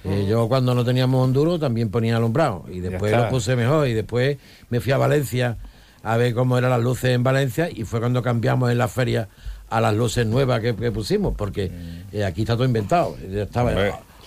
[0.05, 3.87] Eh, yo cuando no teníamos un duro también ponía alumbrado y después lo puse mejor
[3.87, 4.37] y después
[4.69, 5.57] me fui a Valencia
[6.03, 9.29] a ver cómo eran las luces en Valencia y fue cuando cambiamos en la feria
[9.71, 11.71] a las luces nuevas que, pusimos porque
[12.13, 13.17] eh, aquí está todo inventado.
[13.33, 13.73] Estaba,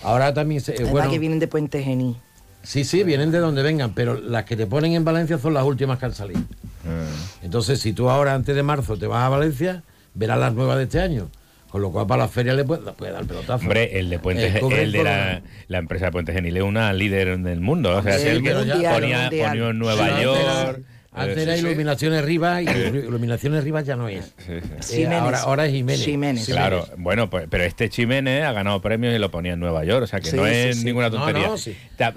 [0.06, 2.16] ahora también se, bueno, que vienen de Puente Genil.
[2.62, 5.64] Sí, sí, vienen de donde vengan, pero las que te ponen en Valencia son las
[5.64, 6.40] últimas que han salido.
[6.84, 7.04] Ah.
[7.42, 9.82] Entonces, si tú ahora antes de marzo te vas a Valencia,
[10.14, 11.28] verás las nuevas de este año.
[11.70, 13.62] Con lo cual, para la feria le puede, puede dar pelotazo.
[13.62, 17.38] Hombre, el de Puente, el, de la, la, empresa de Puente Genil es una líder
[17.38, 17.96] del mundo.
[17.96, 20.82] O sea, es el que ponía, ponía en Nueva York.
[21.16, 24.34] Antes era Iluminaciones Rivas y Iluminaciones Rivas ya no es.
[24.48, 26.46] Eh, ahora, ahora, es Jiménez.
[26.46, 30.04] Claro, bueno, pues, pero este Jiménez ha ganado premios y lo ponía en Nueva York,
[30.04, 31.50] o sea que no es ninguna tontería.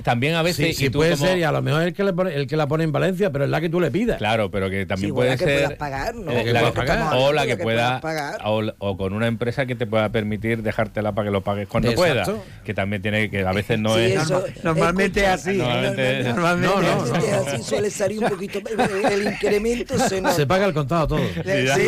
[0.04, 0.76] también a veces.
[0.76, 2.68] Sí, puede ser, y a lo mejor es el que, le pone, el que la
[2.68, 4.18] pone en Valencia, pero es la que tú le pidas.
[4.18, 5.78] Claro, pero que también puede ser.
[5.78, 6.32] Pagar, ¿no?
[6.32, 7.16] La que pagar.
[7.16, 8.02] O la que, pueda.
[8.44, 12.26] O, con una empresa que te pueda permitir dejártela para que lo pagues cuando pueda.
[12.66, 14.30] Que también tiene que a veces no es.
[14.64, 15.58] normalmente así.
[15.58, 18.60] Normalmente, normalmente, así suele salir un poquito
[19.12, 21.20] el incremento se Se paga el contado todo.
[21.20, 21.82] Sí, sí,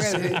[0.00, 0.32] sí.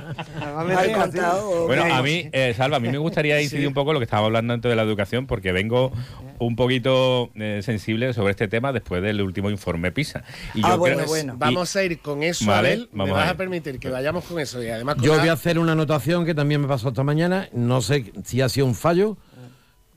[1.66, 4.26] Bueno, a mí, eh, Salva, a mí me gustaría incidir un poco lo que estaba
[4.26, 5.92] hablando antes de la educación, porque vengo
[6.38, 10.24] un poquito eh, sensible sobre este tema después del último informe PISA.
[10.54, 11.34] Y ah, bueno, bueno.
[11.36, 14.62] Vamos a ir con eso, vale, ¿Me vas a, permitir que vayamos con eso?
[14.62, 17.48] Y además Yo voy a hacer una anotación que también me pasó esta mañana.
[17.52, 19.16] No sé si ha sido un fallo,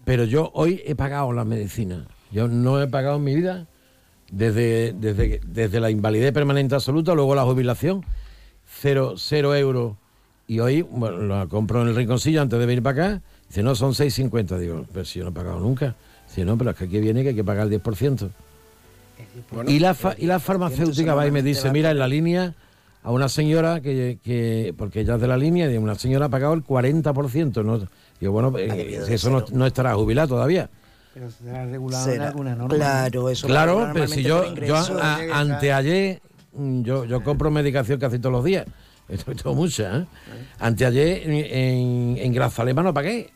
[0.06, 2.08] pero yo hoy he pagado la medicina.
[2.32, 3.67] Yo no he pagado en mi vida
[4.32, 8.04] desde, desde, desde la invalidez permanente absoluta, luego la jubilación,
[8.65, 9.96] cero, cero euros.
[10.48, 13.76] Y hoy, bueno, la compro en el rinconcillo antes de venir para acá, dice, no,
[13.76, 14.58] son 6,50.
[14.58, 15.96] Digo, pero si yo no he pagado nunca.
[16.28, 18.30] Sí, no, pero es que aquí viene que hay que pagar el 10%.
[19.67, 22.56] y, la y la farmacéutica va y me dice, mira, en la línea
[23.04, 26.30] a una señora que, que porque ella es de la línea, y una señora ha
[26.30, 27.63] pagado el 40%.
[27.63, 27.80] ¿no?
[28.20, 30.70] Digo, bueno, eh, eso no, estará jubilado todavía.
[31.13, 32.76] Pero será regulado en alguna norma.
[32.76, 34.76] Claro, eso Claro, pero si yo, yo
[35.34, 36.21] anteayer,
[36.54, 38.65] mm, yo, yo compro medicación casi todos los días.
[39.10, 40.06] Esto es mucha, ¿eh?
[40.60, 43.30] Anteayer en, en Grazalema no pagué.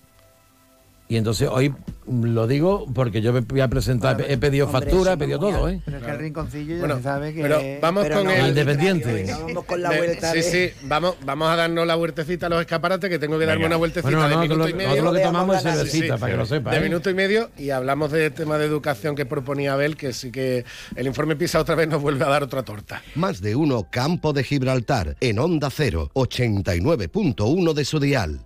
[1.08, 1.74] Y entonces hoy
[2.08, 5.82] lo digo porque yo voy a presentar, he pedido factura, he pedido todo, ¿eh?
[5.86, 7.42] Pero es que el rinconcillo ya se sabe que...
[7.42, 8.48] Pero vamos con el...
[8.50, 9.26] Independiente.
[9.32, 13.10] Vamos con la vuelta Sí, sí, vamos, vamos a darnos la vueltecita a los escaparates,
[13.10, 14.90] que tengo que darme una vueltecita de minuto y medio.
[14.90, 16.72] Nosotros lo que tomamos es cervecita, para que lo sepa.
[16.72, 16.82] De ¿eh?
[16.82, 20.66] minuto y medio, y hablamos del tema de educación que proponía Abel, que sí que
[20.96, 23.04] el informe PISA otra vez nos vuelve a dar otra torta.
[23.16, 28.46] Más de uno Campo de Gibraltar, en Onda 0, 89.1 de su dial.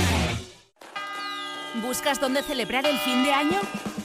[1.75, 3.57] ¿Buscas dónde celebrar el fin de año?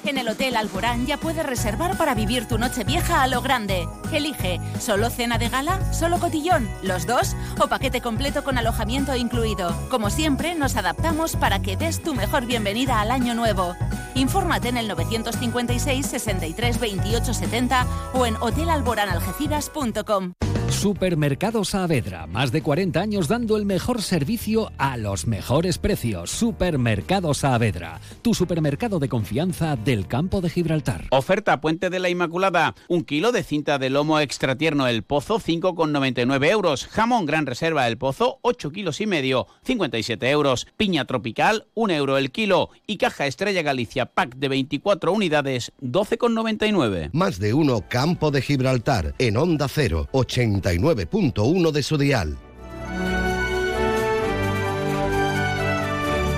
[0.05, 3.89] En el Hotel Alborán ya puedes reservar para vivir tu noche vieja a lo grande.
[4.13, 9.75] Elige solo cena de gala, solo cotillón, los dos o paquete completo con alojamiento incluido.
[9.91, 13.75] Como siempre, nos adaptamos para que des tu mejor bienvenida al año nuevo.
[14.15, 20.35] Infórmate en el 956 63 28 70 o en hotelalboranalgeciras.com.
[20.69, 26.31] Supermercado Saavedra, más de 40 años dando el mejor servicio a los mejores precios.
[26.31, 31.05] Supermercado Saavedra, tu supermercado de confianza del campo de Gibraltar.
[31.11, 35.39] Oferta Puente de la Inmaculada, un kilo de cinta de lomo extra tierno El Pozo,
[35.39, 36.87] 5,99 euros.
[36.87, 40.67] Jamón Gran Reserva El Pozo, 8 kilos y medio, 57 euros.
[40.77, 42.71] Piña tropical, 1 euro el kilo.
[42.87, 47.11] Y caja Estrella Galicia Pack de 24 unidades, 12,99.
[47.13, 52.37] Más de uno Campo de Gibraltar, en Onda 0, 80 89.1 de su dial.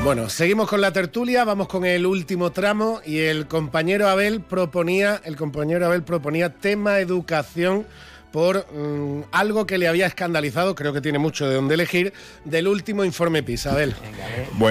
[0.04, 5.20] Bueno, seguimos con la tertulia, vamos con el último tramo y el compañero Abel proponía,
[5.24, 7.85] el compañero Abel proponía tema educación
[8.33, 12.12] por mm, algo que le había escandalizado, creo que tiene mucho de dónde elegir,
[12.45, 13.73] del último informe PISA.
[13.73, 13.95] Abel.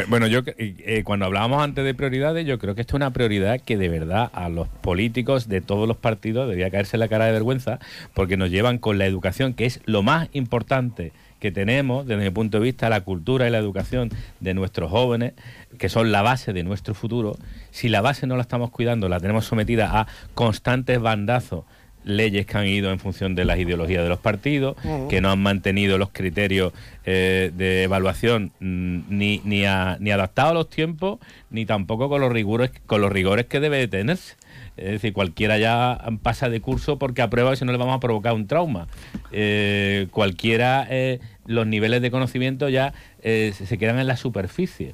[0.07, 3.59] Bueno, yo eh, cuando hablábamos antes de prioridades, yo creo que esto es una prioridad
[3.59, 7.31] que de verdad a los políticos de todos los partidos debía caerse la cara de
[7.31, 7.79] vergüenza,
[8.13, 12.29] porque nos llevan con la educación, que es lo más importante que tenemos desde mi
[12.31, 15.33] punto de vista la cultura y la educación de nuestros jóvenes,
[15.77, 17.37] que son la base de nuestro futuro,
[17.71, 21.65] si la base no la estamos cuidando, la tenemos sometida a constantes bandazos
[22.07, 24.75] leyes que han ido en función de las ideologías de los partidos,
[25.09, 26.73] que no han mantenido los criterios
[27.05, 29.63] eh, de evaluación mm, ni, ni,
[29.99, 33.77] ni adaptados a los tiempos, ni tampoco con los, rigores, con los rigores que debe
[33.77, 34.35] de tenerse.
[34.77, 37.99] Es decir, cualquiera ya pasa de curso porque aprueba y si no le vamos a
[37.99, 38.87] provocar un trauma.
[39.31, 44.93] Eh, cualquiera, eh, los niveles de conocimiento ya se quedan en la superficie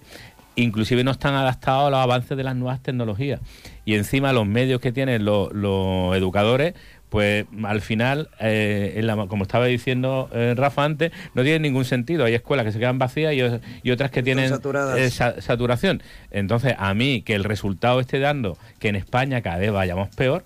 [0.56, 3.42] inclusive no están adaptados a los avances de las nuevas tecnologías.
[3.86, 6.74] Y encima los medios que tienen los, los educadores
[7.14, 12.26] pues al final, eh, como estaba diciendo eh, Rafa antes, no tiene ningún sentido.
[12.26, 13.36] Hay escuelas que se quedan vacías
[13.84, 14.52] y, otras que tienen
[14.98, 16.02] eh, saturación.
[16.32, 20.44] Entonces, a mí que el resultado esté dando que en España cada vez vayamos peor,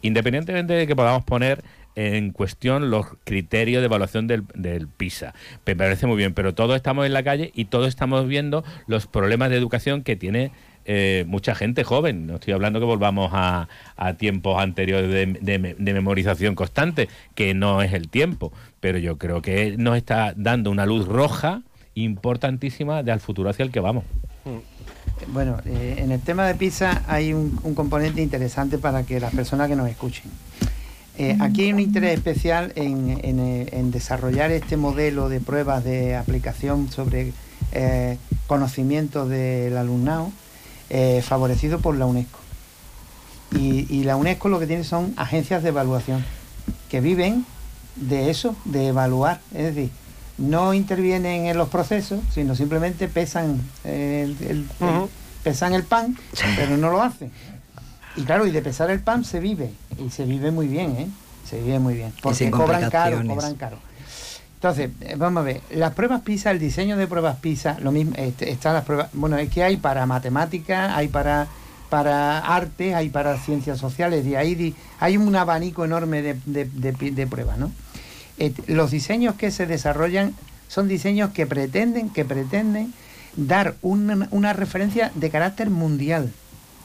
[0.00, 1.62] independientemente de que podamos poner
[1.94, 5.34] en cuestión los criterios de evaluación del, del, PISA.
[5.66, 9.06] Me parece muy bien, pero todos estamos en la calle y todos estamos viendo los
[9.06, 10.52] problemas de educación que tiene
[10.90, 12.26] eh, mucha gente joven.
[12.26, 13.68] No estoy hablando que volvamos a,
[14.16, 19.98] tiempos anteriores de, memorización constante, que no es el tiempo, pero yo creo que nos
[19.98, 21.60] está dando una luz roja
[21.94, 24.04] importantísima de al futuro hacia el que vamos.
[24.46, 25.32] Mm.
[25.34, 29.68] Bueno, eh, en el tema de PISA hay un, componente interesante para que las personas
[29.68, 30.30] que nos escuchen.
[31.18, 36.90] Eh, aquí hay un interés especial en, en, desarrollar este modelo de pruebas de aplicación
[36.90, 37.34] sobre
[38.46, 40.32] conocimiento del alumnado
[40.90, 42.38] eh, favorecido por la UNESCO.
[43.52, 46.24] Y, la UNESCO lo que tiene son agencias de evaluación
[46.90, 47.46] que viven
[47.96, 49.40] de eso, de evaluar.
[49.54, 49.90] Es decir,
[50.36, 54.66] no intervienen en los procesos, sino simplemente pesan el,
[55.42, 56.16] pesan el pan,
[56.56, 57.32] pero no lo hacen.
[58.16, 61.08] Y claro, y de pesar el pan se vive, y se vive muy bien, ¿eh?
[61.48, 63.78] Se vive muy bien, porque cobran caro, cobran caro.
[64.58, 68.12] Entonces, eh, vamos a ver, las pruebas PISA, el diseño de pruebas PISA, lo mismo,
[68.16, 71.46] este, están las pruebas, bueno, es que hay para matemáticas, hay para
[71.88, 77.70] para arte, hay para ciencias sociales, y ahí hay un abanico enorme de, pruebas, ¿no?
[78.66, 80.34] los diseños que se desarrollan
[80.68, 82.92] son diseños que pretenden, que pretenden
[83.36, 86.30] dar una, referencia de carácter mundial.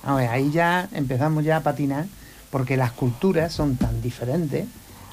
[0.03, 2.05] A ver, ahí ya empezamos ya a patinar,
[2.49, 4.65] porque las culturas son tan diferentes,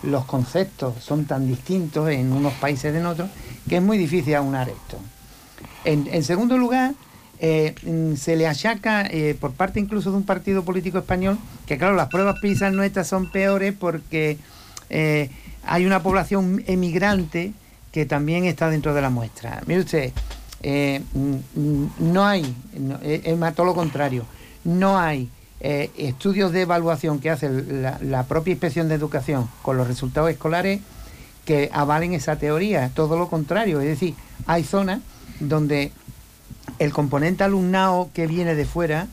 [0.02, 3.30] los conceptos son tan distintos en unos países de en otros,
[3.68, 4.98] que es muy difícil aunar esto.
[5.84, 6.94] En, segundo lugar,
[7.38, 11.78] eh, mm, se le achaca eh, por parte incluso de un partido político español que
[11.78, 14.36] claro, las pruebas PISA nuestras son peores porque
[14.90, 15.30] eh,
[15.64, 17.52] hay una población emigrante
[17.92, 19.62] que también está dentro de la muestra.
[19.66, 20.12] Mire usted,
[21.14, 22.54] mm, no hay,
[23.02, 24.24] es más todo lo contrario,
[24.64, 25.28] no hay
[25.60, 27.50] estudios de evaluación que hace
[28.00, 30.80] la propia inspección de educación con los resultados escolares
[31.44, 34.14] que avalen esa teoría, todo lo contrario, es decir,
[34.46, 35.00] hay zonas
[35.40, 35.92] donde
[36.78, 39.08] el componente alumnado que viene de fuera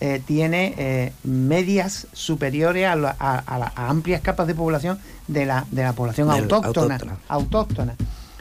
[0.00, 4.98] eh, tiene eh, medias superiores a, las amplias capas de población
[5.28, 6.98] de la, de la población autóctona,
[7.28, 7.96] autóctona.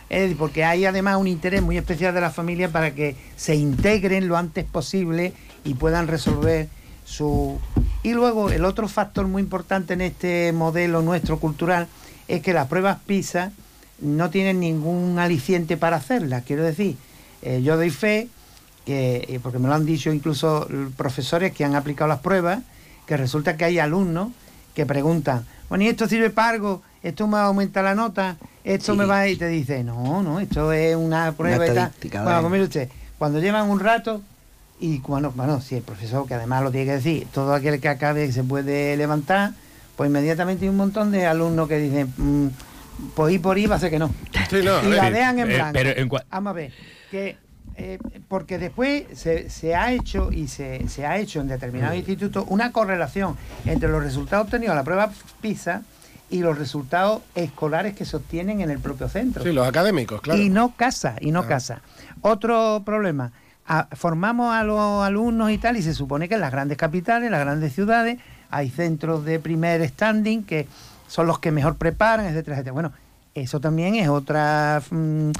[0.10, 3.56] Es decir, porque hay además un interés muy especial de la familia para que se
[3.56, 5.34] integren lo antes posible
[5.66, 6.70] y puedan resolver
[7.10, 7.60] su...
[8.04, 11.88] Y luego el otro factor muy importante en este modelo nuestro cultural
[12.28, 13.52] es que las pruebas PISA
[14.00, 16.44] no tienen ningún aliciente para hacerlas.
[16.46, 16.96] Quiero decir,
[17.42, 18.30] eh, yo doy fe,
[18.86, 22.60] que, eh, porque me lo han dicho incluso profesores que han aplicado las pruebas,
[23.06, 24.30] que resulta que hay alumnos
[24.74, 26.82] que preguntan, bueno, ¿y esto sirve para algo?
[27.04, 28.38] ¿Esto me va a aumentar la nota?
[28.64, 29.28] ¿Esto me va a...?
[29.28, 31.92] Y te dice, no, no, esto es una prueba y tal.
[32.24, 34.22] Bueno, pues usted, cuando llevan un rato
[34.80, 37.90] y cuando, bueno, si el profesor, que además lo tiene que decir, todo aquel que
[37.90, 39.52] acabe se puede levantar,
[39.96, 42.48] pues inmediatamente hay un montón de alumnos que dicen, mm,
[43.16, 44.14] pues ir por ahí va a ser que no.
[44.52, 46.20] y la dejan en blanco.
[46.30, 46.74] Vamos a ver
[47.12, 47.38] que
[47.76, 52.00] eh, porque después se, ha hecho y se, ha hecho en determinados mm.
[52.00, 55.12] institutos una correlación entre los resultados obtenidos en la prueba
[55.42, 55.84] PISA
[56.30, 59.44] y los resultados escolares que se obtienen en el propio centro.
[59.44, 60.42] Sí, los académicos, claro.
[60.42, 61.48] Y no casa, y no ah.
[61.48, 61.82] casa.
[62.22, 63.32] Otro problema,
[63.94, 67.32] formamos a los alumnos y tal, y se supone que en las grandes capitales, en
[67.32, 68.18] las grandes ciudades,
[68.50, 70.68] hay centros de primer standing que
[71.08, 72.74] son los que mejor preparan, etcétera, etcétera.
[72.74, 72.92] Bueno,
[73.36, 75.32] eso también es otra mm,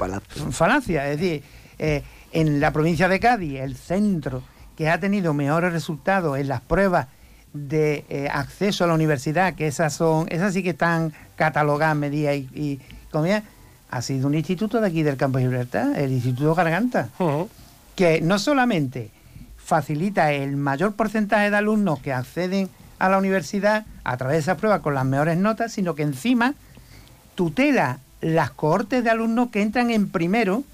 [0.50, 1.10] falacia.
[1.10, 1.42] Es decir,
[1.78, 2.02] eh,
[2.32, 4.42] en la provincia de Cádiz, el centro
[4.76, 7.08] que ha tenido mejores resultados en las pruebas
[7.52, 12.36] de eh, acceso a la universidad, que esas son, esas sí que están catalogadas, medidas
[12.36, 13.42] y, y comida,
[13.90, 17.08] ha sido un instituto de aquí del Campo de Gibraltar, el Instituto Garganta,
[18.00, 19.10] que no solamente
[19.58, 24.56] facilita el mayor porcentaje de alumnos que acceden a la universidad a través de esas
[24.56, 26.54] pruebas con las mejores notas, sino que encima
[27.34, 30.64] tutela las cohortes de alumnos que entran en primero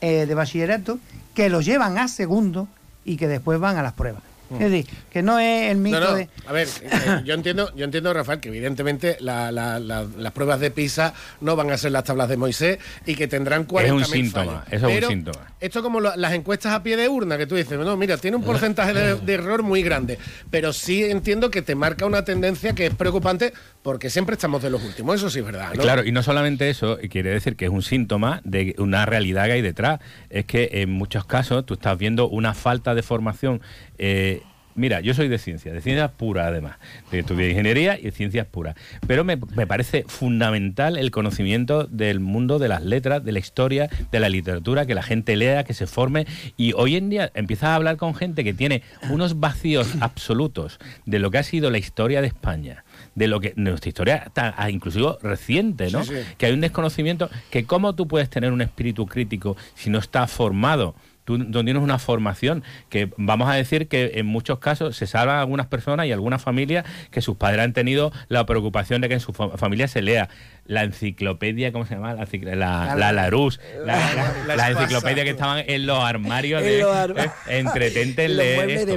[0.00, 1.00] eh, de bachillerato,
[1.34, 2.68] que lo llevan a segundo
[3.04, 4.22] y que después van a las pruebas.
[4.52, 6.28] Es decir, que no es el mito de...
[6.46, 11.56] A ver, eh, yo entiendo, yo entiendo, Rafael, que evidentemente las pruebas de PISA no
[11.56, 14.88] van a ser las tablas de Moisés y que tendrán 40 Es un síntoma, eso
[14.88, 15.52] es un síntoma.
[15.60, 18.42] Esto como las encuestas a pie de urna, que tú dices, no, mira, tiene un
[18.42, 20.18] porcentaje de, error muy grande,
[20.50, 24.70] pero sí entiendo que te marca una tendencia que es preocupante porque siempre estamos de
[24.70, 25.72] los últimos, eso sí es verdad.
[25.72, 29.52] Claro, y no solamente eso, quiere decir que es un síntoma de una realidad que
[29.52, 30.00] hay detrás.
[30.28, 33.60] Es que en muchos casos tú estás viendo una falta de formación
[34.00, 34.42] eh,
[34.74, 36.76] Mira, yo soy de ciencia, de ciencias puras además.
[37.10, 38.76] Estudié ingeniería y ciencias puras.
[39.06, 44.20] Pero me, parece fundamental el conocimiento del mundo de las letras, de la historia, de
[44.20, 46.26] la literatura, que la gente lea, que se forme.
[46.56, 51.18] Y hoy en día empiezas a hablar con gente que tiene unos vacíos absolutos de
[51.18, 52.84] lo que ha sido la historia de España
[53.14, 56.02] de lo que nuestra historia está ah, inclusive reciente, ¿no?
[56.38, 60.30] Que hay un desconocimiento que cómo tú puedes tener un espíritu crítico si no estás
[60.30, 60.94] formado
[61.30, 65.38] tú no tienes una formación que vamos a decir que en muchos casos se salvan
[65.38, 69.20] algunas personas y algunas familias que sus padres han tenido la preocupación de que en
[69.20, 70.28] su familia se lea.
[70.66, 72.14] La enciclopedia, ¿cómo se llama?
[72.14, 72.26] La,
[72.56, 76.80] la, la Larus, la, enciclopedia que estaban en los armarios de
[77.16, 78.96] eh, entretente leer de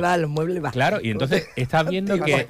[0.71, 2.47] Claro, y entonces estás viendo que,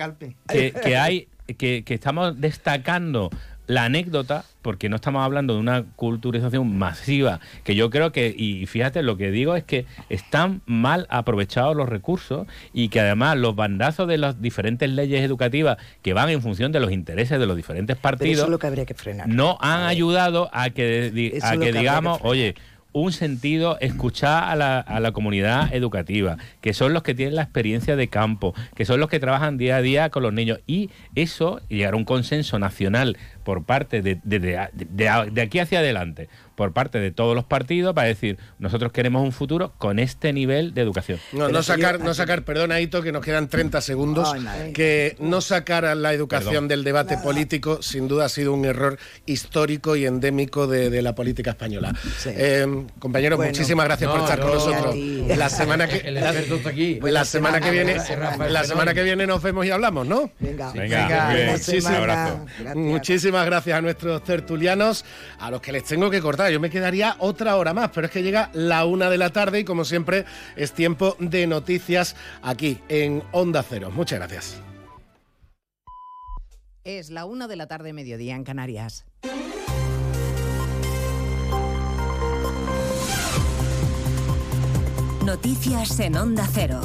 [0.47, 1.27] que, que hay
[1.57, 3.29] que, que, estamos destacando
[3.68, 8.66] la anécdota, porque no estamos hablando de una culturización masiva, que yo creo que, y
[8.66, 13.55] fíjate, lo que digo es que están mal aprovechados los recursos y que además los
[13.55, 17.55] bandazos de las diferentes leyes educativas que van en función de los intereses de los
[17.55, 19.28] diferentes partidos, lo que habría que frenar.
[19.28, 22.55] no han ayudado a que, a que digamos, oye,
[22.93, 27.41] un sentido, escuchar a la, a la, comunidad educativa, que son los que tienen la
[27.41, 30.59] experiencia de campo, que son los que trabajan día a día con los niños.
[30.68, 35.79] Y eso, llegar a un consenso nacional por parte de, de, de, de aquí hacia
[35.79, 40.33] adelante, por parte de todos los partidos para decir, nosotros queremos un futuro con este
[40.33, 41.19] nivel de educación.
[41.31, 44.33] No, no sacar, no sacar, perdona Hito, que nos quedan 30 segundos,
[44.73, 48.97] que no sacar a la educación del debate político sin duda ha sido un error
[49.25, 51.93] histórico y endémico de, la política española.
[52.25, 54.95] Eh, compañeros, muchísimas gracias por estar con nosotros.
[54.95, 56.31] La semana que la,
[57.25, 57.95] semana que viene
[58.49, 58.93] la semana.
[58.93, 60.31] que viene nos vemos y hablamos, ¿no?
[60.39, 65.03] Venga, venga, muchísimas, muchísimas gracias a nuestros tertulianos,
[65.39, 68.13] a los que les tengo que cortar yo me quedaría otra hora más, pero es
[68.13, 70.25] que llega la una de la tarde y como siempre
[70.55, 73.91] es tiempo de noticias aquí en Onda Cero.
[73.91, 74.61] Muchas gracias.
[76.84, 79.05] Es la una de la tarde, mediodía en Canarias.
[85.25, 86.81] Noticias en Onda Cero.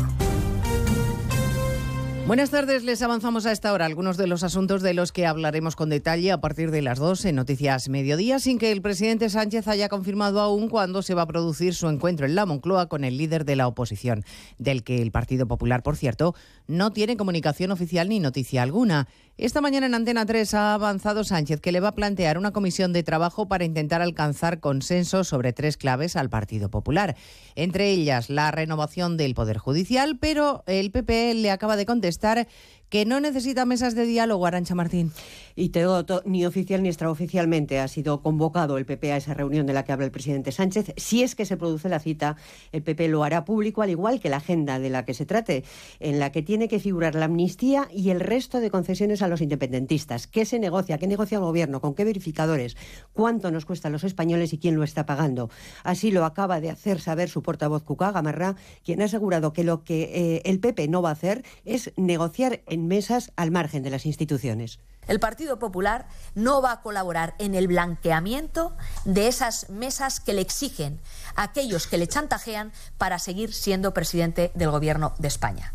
[2.29, 5.77] Buenas tardes, les avanzamos a esta hora algunos de los asuntos de los que hablaremos
[5.77, 9.67] con detalle a partir de las 2 en Noticias Mediodía, sin que el presidente Sánchez
[9.67, 13.17] haya confirmado aún cuándo se va a producir su encuentro en la Moncloa con el
[13.17, 14.27] líder de la oposición,
[14.59, 16.35] del que el Partido Popular, por cierto,
[16.67, 19.09] no tiene comunicación oficial ni noticia alguna.
[19.39, 22.93] Esta mañana en Antena 3 ha avanzado Sánchez que le va a plantear una comisión
[22.93, 27.15] de trabajo para intentar alcanzar consenso sobre tres claves al Partido Popular.
[27.55, 32.49] Entre ellas, la renovación del Poder Judicial, pero el PP le acaba de contestar
[32.89, 35.13] que no necesita mesas de diálogo, Arancha Martín.
[35.55, 39.73] Y tengo ni oficial ni extraoficialmente ha sido convocado el PP a esa reunión de
[39.73, 40.95] la que habla el presidente Sánchez.
[40.97, 42.37] Si es que se produce la cita,
[42.73, 45.65] el PP lo hará público, al igual que la agenda de la que se trate,
[46.01, 49.41] en la que tiene que figurar la amnistía y el resto de concesiones a los
[49.41, 50.27] independentistas.
[50.27, 50.99] ¿Qué se negocia?
[50.99, 51.81] ¿Qué negocia el gobierno?
[51.81, 52.77] ¿Con qué verificadores?
[53.13, 55.51] ¿Cuánto nos cuesta a los españoles y quién lo está pagando?
[55.83, 59.83] Así lo acaba de hacer saber su portavoz Cucá Gamarra, quien ha asegurado que lo
[59.83, 63.91] que eh, el PP no va a hacer es negociar en mesas al margen de
[63.91, 64.79] las instituciones.
[65.07, 68.77] El Partido Popular no va a colaborar en el blanqueamiento
[69.07, 71.01] de esas mesas que le exigen
[71.35, 75.73] a aquellos que le chantajean para seguir siendo presidente del Gobierno de España.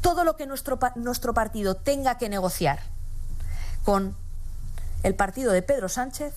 [0.00, 2.80] Todo lo que nuestro, nuestro partido tenga que negociar
[3.84, 4.16] con
[5.02, 6.32] el partido de Pedro Sánchez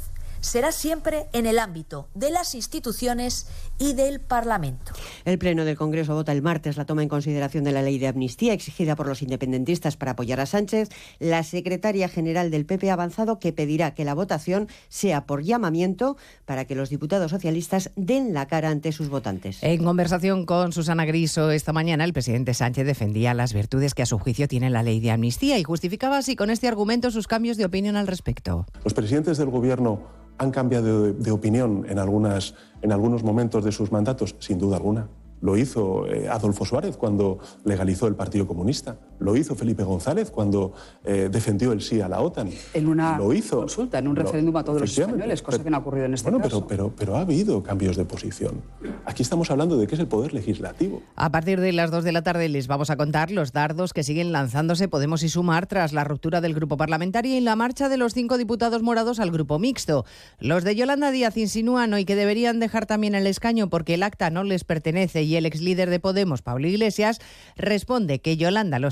[0.46, 3.48] será siempre en el ámbito de las instituciones
[3.80, 4.94] y del Parlamento.
[5.26, 8.08] El Pleno del Congreso vota el martes la toma en consideración de la ley de
[8.08, 10.90] amnistía exigida por los independentistas para apoyar a Sánchez.
[11.20, 16.16] La secretaria general del PP ha avanzado que pedirá que la votación sea por llamamiento
[16.46, 19.58] para que los diputados socialistas den la cara ante sus votantes.
[19.62, 24.06] En conversación con Susana Griso esta mañana, el presidente Sánchez defendía las virtudes que a
[24.06, 27.58] su juicio tiene la ley de amnistía y justificaba así con este argumento sus cambios
[27.58, 28.66] de opinión al respecto.
[28.84, 34.60] Los presidentes del Gobierno han cambiado de, opinión en, algunos momentos de sus mandatos, sin
[34.60, 35.08] duda alguna.
[35.42, 38.98] Lo hizo eh, Adolfo Suárez cuando legalizó el Partido Comunista.
[39.20, 42.50] Lo hizo Felipe González cuando eh, defendió el sí a la OTAN.
[42.74, 45.78] En una lo hizo, consulta, en un referéndum a todos los españoles, cosa que no
[45.78, 46.68] ha ocurrido en este bueno, caso.
[46.68, 48.62] Pero, pero, pero ha habido cambios de posición.
[49.06, 51.02] Aquí estamos hablando de que es el poder legislativo.
[51.16, 54.04] A partir de las 2 de la tarde les vamos a contar los dardos que
[54.04, 57.98] siguen lanzándose Podemos y Sumar tras la ruptura del grupo parlamentario y la marcha de
[57.98, 60.06] los cinco diputados morados al grupo mixto.
[60.40, 64.30] Los de Yolanda Díaz insinúan hoy que deberían dejar también el escaño porque el acta
[64.30, 67.20] no les pertenece y el ex líder de Podemos, Pablo Iglesias,
[67.56, 68.92] responde que Yolanda lo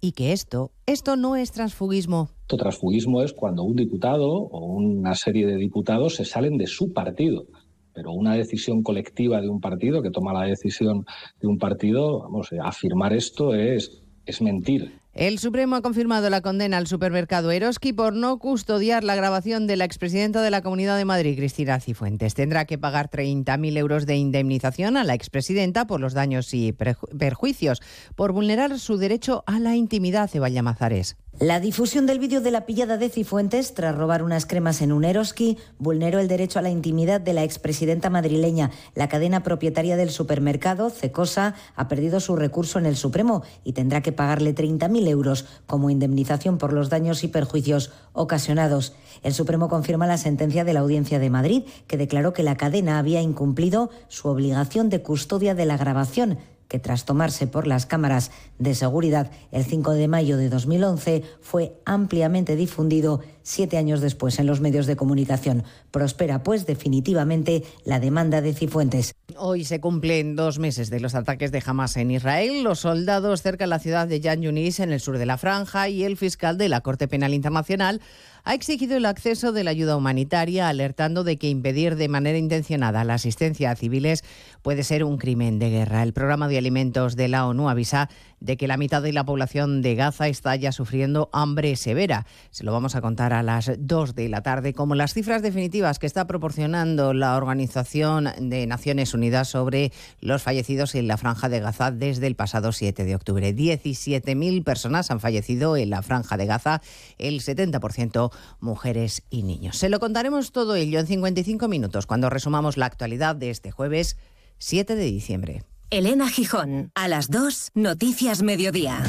[0.00, 2.30] y que esto, esto no es transfugismo.
[2.42, 6.92] Esto transfugismo es cuando un diputado o una serie de diputados se salen de su
[6.92, 7.46] partido
[7.94, 11.04] pero una decisión colectiva de un partido que toma la decisión
[11.40, 15.01] de un partido, vamos, afirmar esto es, es mentir.
[15.14, 19.76] El Supremo ha confirmado la condena al supermercado Eroski por no custodiar la grabación de
[19.76, 22.32] la expresidenta de la Comunidad de Madrid, Cristina Cifuentes.
[22.32, 27.82] Tendrá que pagar 30.000 euros de indemnización a la expresidenta por los daños y perjuicios
[28.16, 31.18] por vulnerar su derecho a la intimidad, Evalla Mazares.
[31.40, 35.02] La difusión del vídeo de la pillada de Cifuentes tras robar unas cremas en un
[35.02, 38.70] Eroski vulneró el derecho a la intimidad de la expresidenta madrileña.
[38.94, 44.02] La cadena propietaria del supermercado, Cecosa, ha perdido su recurso en el Supremo y tendrá
[44.02, 48.94] que pagarle 30.000 euros como indemnización por los daños y perjuicios ocasionados.
[49.22, 52.98] El Supremo confirma la sentencia de la Audiencia de Madrid, que declaró que la cadena
[52.98, 56.38] había incumplido su obligación de custodia de la grabación
[56.72, 61.74] que tras tomarse por las cámaras de seguridad el 5 de mayo de 2011 fue
[61.84, 65.64] ampliamente difundido siete años después en los medios de comunicación.
[65.90, 69.14] Prospera, pues, definitivamente la demanda de Cifuentes.
[69.36, 72.62] Hoy se cumplen dos meses de los ataques de Hamas en Israel.
[72.62, 75.88] Los soldados cerca de la ciudad de Yan Yunis, en el sur de la franja,
[75.88, 78.00] y el fiscal de la Corte Penal Internacional
[78.44, 83.04] ha exigido el acceso de la ayuda humanitaria, alertando de que impedir de manera intencionada
[83.04, 84.24] la asistencia a civiles
[84.62, 86.02] puede ser un crimen de guerra.
[86.02, 88.08] El programa de alimentos de la ONU avisa
[88.40, 92.26] de que la mitad de la población de Gaza está ya sufriendo hambre severa.
[92.50, 95.98] Se lo vamos a contar a las 2 de la tarde, como las cifras definitivas
[95.98, 101.60] que está proporcionando la Organización de Naciones Unidas sobre los fallecidos en la franja de
[101.60, 103.54] Gaza desde el pasado 7 de octubre.
[103.54, 106.82] 17.000 personas han fallecido en la franja de Gaza,
[107.18, 109.76] el 70% mujeres y niños.
[109.76, 114.16] Se lo contaremos todo ello en 55 minutos cuando resumamos la actualidad de este jueves
[114.62, 115.64] 7 de diciembre.
[115.90, 119.02] Elena Gijón, a las 2, Noticias Mediodía.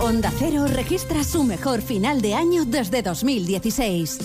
[0.00, 4.20] Onda Cero registra su mejor final de año desde 2016.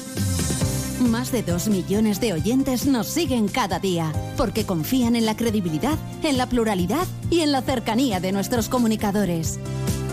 [1.01, 5.97] Más de 2 millones de oyentes nos siguen cada día, porque confían en la credibilidad,
[6.23, 9.59] en la pluralidad y en la cercanía de nuestros comunicadores.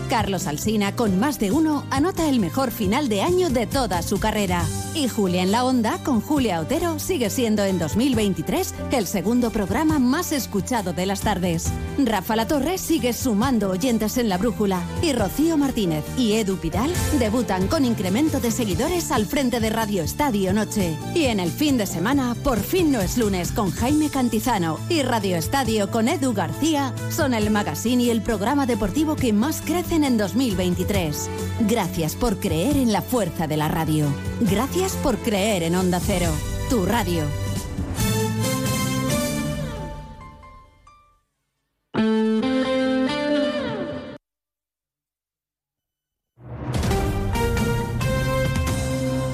[0.09, 4.19] Carlos Alsina, con más de uno, anota el mejor final de año de toda su
[4.19, 4.65] carrera.
[4.93, 10.01] Y Julia en la Onda, con Julia Otero, sigue siendo en 2023 el segundo programa
[10.01, 11.71] más escuchado de las tardes.
[11.99, 14.83] Rafa La Torre sigue sumando oyentes en la brújula.
[15.01, 20.03] Y Rocío Martínez y Edu Pidal debutan con incremento de seguidores al frente de Radio
[20.03, 20.97] Estadio Noche.
[21.15, 25.03] Y en el fin de semana, por fin no es lunes con Jaime Cantizano y
[25.03, 30.03] Radio Estadio con Edu García, son el magazine y el programa deportivo que más crecen
[30.03, 31.31] en 2023.
[31.69, 34.07] Gracias por creer en la fuerza de la radio.
[34.41, 36.31] Gracias por creer en Onda Cero,
[36.71, 37.23] tu radio.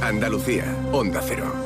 [0.03, 1.66] Andalucía, Onda Cero.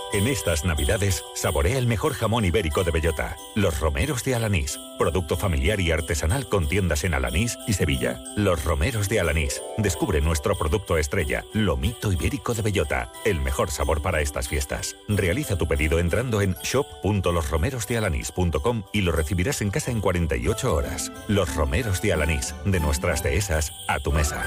[0.13, 5.37] En estas Navidades, saborea el mejor jamón ibérico de bellota, los romeros de Alanís, producto
[5.37, 8.21] familiar y artesanal con tiendas en Alanís y Sevilla.
[8.35, 9.61] Los romeros de Alanís.
[9.77, 14.97] Descubre nuestro producto estrella, lomito ibérico de bellota, el mejor sabor para estas fiestas.
[15.07, 21.09] Realiza tu pedido entrando en shop.losromerosdealanís.com y lo recibirás en casa en 48 horas.
[21.29, 24.43] Los romeros de Alanís, de nuestras dehesas a tu mesa.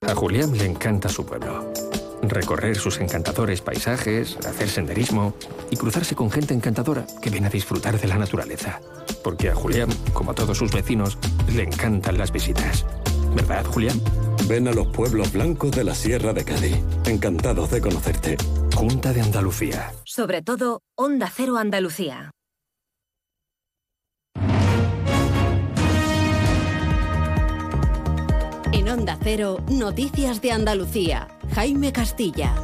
[0.00, 1.70] A Julián le encanta su pueblo.
[2.22, 5.34] Recorrer sus encantadores paisajes, hacer senderismo
[5.70, 8.80] y cruzarse con gente encantadora que viene a disfrutar de la naturaleza.
[9.24, 11.18] Porque a Julián, como a todos sus vecinos,
[11.52, 12.86] le encantan las visitas.
[13.34, 14.00] ¿Verdad, Julián?
[14.46, 16.76] Ven a los pueblos blancos de la Sierra de Cádiz.
[17.06, 18.36] Encantados de conocerte.
[18.74, 19.92] Junta de Andalucía.
[20.04, 22.30] Sobre todo, Onda Cero Andalucía.
[28.72, 31.28] En Onda Cero, Noticias de Andalucía.
[31.54, 32.54] Jaime Castilla.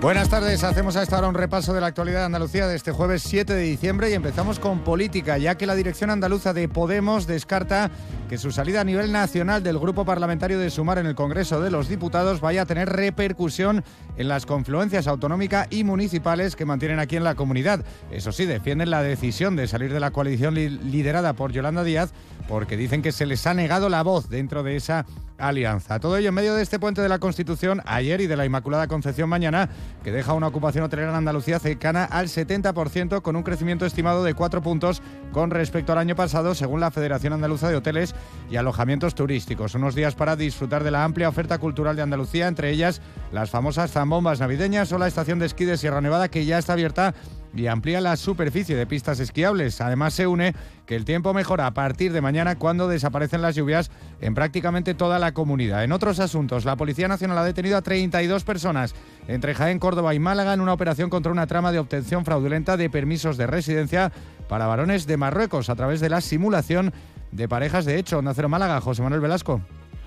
[0.00, 2.90] Buenas tardes, hacemos a esta hora un repaso de la actualidad de Andalucía de este
[2.90, 7.26] jueves 7 de diciembre y empezamos con política, ya que la dirección andaluza de Podemos
[7.26, 7.90] descarta
[8.30, 11.70] que su salida a nivel nacional del grupo parlamentario de Sumar en el Congreso de
[11.70, 13.84] los Diputados vaya a tener repercusión
[14.16, 17.84] en las confluencias autonómica y municipales que mantienen aquí en la comunidad.
[18.10, 22.14] Eso sí, defienden la decisión de salir de la coalición liderada por Yolanda Díaz
[22.48, 25.04] porque dicen que se les ha negado la voz dentro de esa
[25.40, 25.98] alianza.
[26.00, 28.86] Todo ello en medio de este puente de la Constitución ayer y de la Inmaculada
[28.86, 29.68] Concepción mañana,
[30.04, 34.34] que deja una ocupación hotelera en Andalucía cercana al 70% con un crecimiento estimado de
[34.34, 38.14] 4 puntos con respecto al año pasado, según la Federación Andaluza de Hoteles
[38.50, 39.74] y Alojamientos Turísticos.
[39.74, 43.00] Unos días para disfrutar de la amplia oferta cultural de Andalucía, entre ellas
[43.32, 46.74] las famosas zambombas navideñas o la estación de esquí de Sierra Nevada, que ya está
[46.74, 47.14] abierta
[47.54, 49.80] y amplía la superficie de pistas esquiables.
[49.80, 50.54] Además se une
[50.86, 53.90] que el tiempo mejora a partir de mañana cuando desaparecen las lluvias
[54.20, 55.84] en prácticamente toda la comunidad.
[55.84, 58.94] En otros asuntos, la Policía Nacional ha detenido a 32 personas
[59.28, 62.90] entre Jaén, Córdoba y Málaga en una operación contra una trama de obtención fraudulenta de
[62.90, 64.12] permisos de residencia
[64.48, 66.92] para varones de Marruecos a través de la simulación
[67.32, 68.22] de parejas de hecho.
[68.22, 69.60] Nacero Málaga, José Manuel Velasco.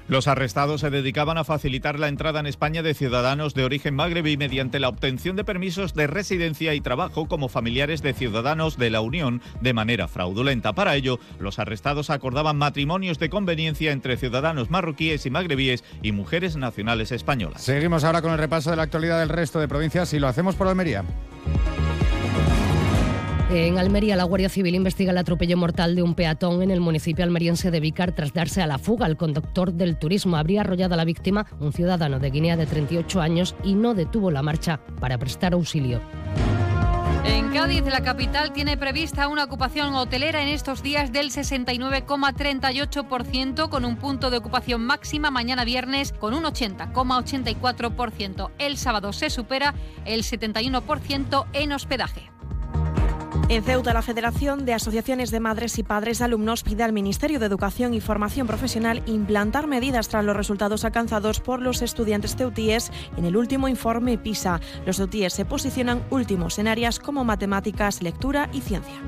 [0.07, 4.35] Los arrestados se dedicaban a facilitar la entrada en España de ciudadanos de origen magrebí
[4.35, 8.99] mediante la obtención de permisos de residencia y trabajo como familiares de ciudadanos de la
[8.99, 10.73] Unión de manera fraudulenta.
[10.73, 16.57] Para ello, los arrestados acordaban matrimonios de conveniencia entre ciudadanos marroquíes y magrebíes y mujeres
[16.57, 17.61] nacionales españolas.
[17.61, 20.55] Seguimos ahora con el repaso de la actualidad del resto de provincias y lo hacemos
[20.55, 21.05] por Almería.
[23.55, 27.23] En Almería, la Guardia Civil investiga el atropello mortal de un peatón en el municipio
[27.23, 29.05] almeriense de Vícar tras darse a la fuga.
[29.05, 33.21] El conductor del turismo habría arrollado a la víctima, un ciudadano de Guinea de 38
[33.21, 36.01] años, y no detuvo la marcha para prestar auxilio.
[37.25, 43.85] En Cádiz, la capital tiene prevista una ocupación hotelera en estos días del 69,38%, con
[43.85, 48.49] un punto de ocupación máxima mañana viernes con un 80,84%.
[48.57, 49.75] El sábado se supera
[50.05, 52.32] el 71% en hospedaje.
[53.49, 57.39] En Ceuta, la Federación de Asociaciones de Madres y Padres de Alumnos pide al Ministerio
[57.39, 62.91] de Educación y Formación Profesional implantar medidas tras los resultados alcanzados por los estudiantes ceutíes
[63.17, 64.61] en el último informe PISA.
[64.85, 69.01] Los ceutíes se posicionan últimos en áreas como matemáticas, lectura y ciencia.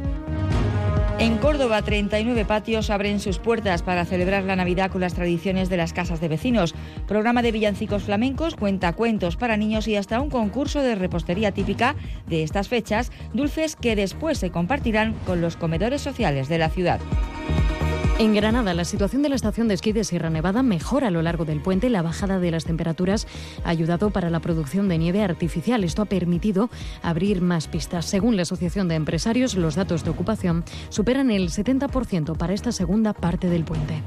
[1.18, 5.78] En Córdoba, 39 patios abren sus puertas para celebrar la Navidad con las tradiciones de
[5.78, 6.76] las casas de vecinos.
[7.08, 11.96] Programa de villancicos flamencos, cuentacuentos para niños y hasta un concurso de repostería típica
[12.28, 17.00] de estas fechas, dulces que después se compartirán con los comedores sociales de la ciudad.
[18.18, 21.22] En Granada, la situación de la estación de esquí de Sierra Nevada mejora a lo
[21.22, 21.90] largo del puente.
[21.90, 23.28] La bajada de las temperaturas
[23.66, 25.84] ha ayudado para la producción de nieve artificial.
[25.84, 26.70] Esto ha permitido
[27.02, 28.06] abrir más pistas.
[28.06, 33.12] Según la Asociación de Empresarios, los datos de ocupación superan el 70% para esta segunda
[33.12, 34.02] parte del puente.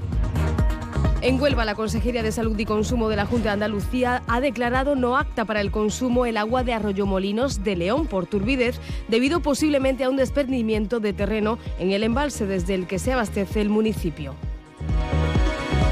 [1.21, 4.95] En Huelva, la Consejería de Salud y Consumo de la Junta de Andalucía ha declarado
[4.95, 10.05] no acta para el consumo el agua de Arroyomolinos de León por turbidez, debido posiblemente
[10.05, 14.37] a un desprendimiento de terreno en el embalse desde el que se abastece el municipio.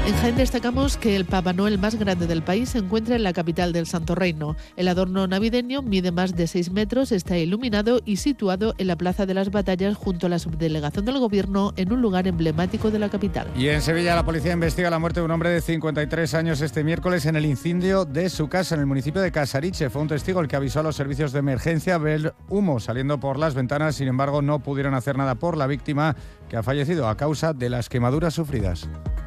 [0.07, 3.33] En Jaén destacamos que el Papa Noel más grande del país se encuentra en la
[3.33, 4.55] capital del Santo Reino.
[4.77, 9.25] El adorno navideño mide más de 6 metros, está iluminado y situado en la Plaza
[9.25, 13.09] de las Batallas junto a la subdelegación del Gobierno en un lugar emblemático de la
[13.09, 13.49] capital.
[13.57, 16.85] Y en Sevilla la policía investiga la muerte de un hombre de 53 años este
[16.85, 19.89] miércoles en el incendio de su casa en el municipio de Casariche.
[19.89, 23.37] Fue un testigo el que avisó a los servicios de emergencia ver humo saliendo por
[23.37, 23.95] las ventanas.
[23.95, 26.15] Sin embargo, no pudieron hacer nada por la víctima
[26.47, 28.87] que ha fallecido a causa de las quemaduras sufridas.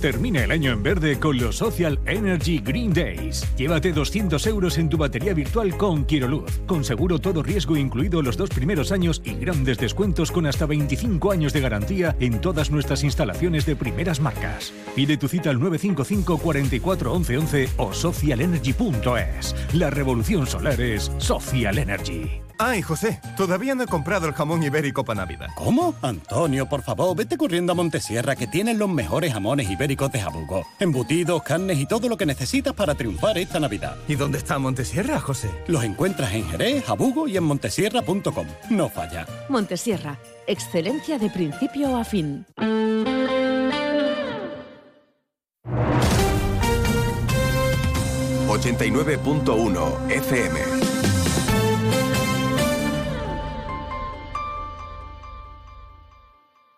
[0.00, 3.46] Termina el año en verde con los Social Energy Green Days.
[3.58, 8.38] Llévate 200 euros en tu batería virtual con Quiroluz, con seguro todo riesgo incluido los
[8.38, 13.04] dos primeros años y grandes descuentos con hasta 25 años de garantía en todas nuestras
[13.04, 14.72] instalaciones de primeras marcas.
[14.96, 19.54] Pide tu cita al 955 44 11 11 o socialenergy.es.
[19.74, 22.40] La revolución solar es Social Energy.
[22.62, 25.48] Ay, José, todavía no he comprado el jamón ibérico para Navidad.
[25.56, 25.94] ¿Cómo?
[26.02, 30.66] Antonio, por favor, vete corriendo a Montesierra que tienen los mejores jamones ibéricos de Jabugo.
[30.78, 33.96] Embutidos, carnes y todo lo que necesitas para triunfar esta Navidad.
[34.06, 35.50] ¿Y dónde está Montesierra, José?
[35.66, 38.46] Los encuentras en Jerez, Jabugo y en montesierra.com.
[38.70, 39.26] No falla.
[39.48, 42.46] Montesierra, excelencia de principio a fin.
[48.50, 50.89] ...89.1 FM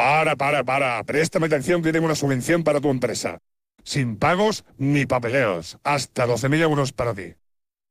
[0.00, 1.04] Para, para, para.
[1.04, 3.42] Préstame atención que una subvención para tu empresa.
[3.84, 5.76] Sin pagos ni papeleos.
[5.84, 7.34] Hasta 12.000 euros para ti.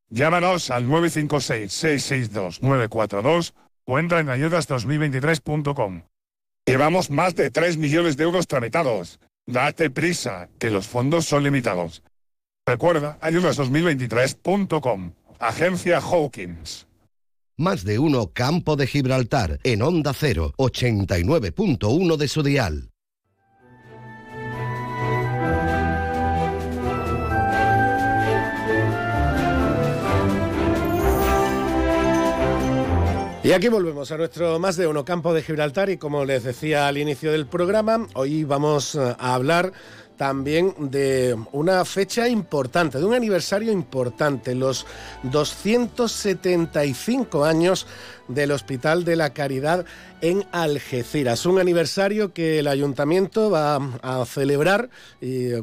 [0.09, 3.53] Llámanos al 956-662-942
[3.85, 6.01] o entra en ayudas2023.com.
[6.65, 9.19] Llevamos más de 3 millones de euros tramitados.
[9.45, 12.01] Date prisa, que los fondos son limitados.
[12.65, 15.11] Recuerda, ayudas2023.com.
[15.37, 16.88] Agencia Hawkins.
[17.59, 22.89] Más de uno Campo de Gibraltar en Onda 0, 89.1 de su dial.
[33.43, 36.87] Y aquí volvemos a nuestro más de uno campo de Gibraltar y como les decía
[36.87, 39.73] al inicio del programa, hoy vamos a hablar
[40.19, 44.85] también de una fecha importante, de un aniversario importante, los
[45.23, 47.87] 275 años
[48.27, 49.85] del Hospital de la Caridad
[50.21, 51.45] en Algeciras.
[51.45, 54.89] Un aniversario que el ayuntamiento va a celebrar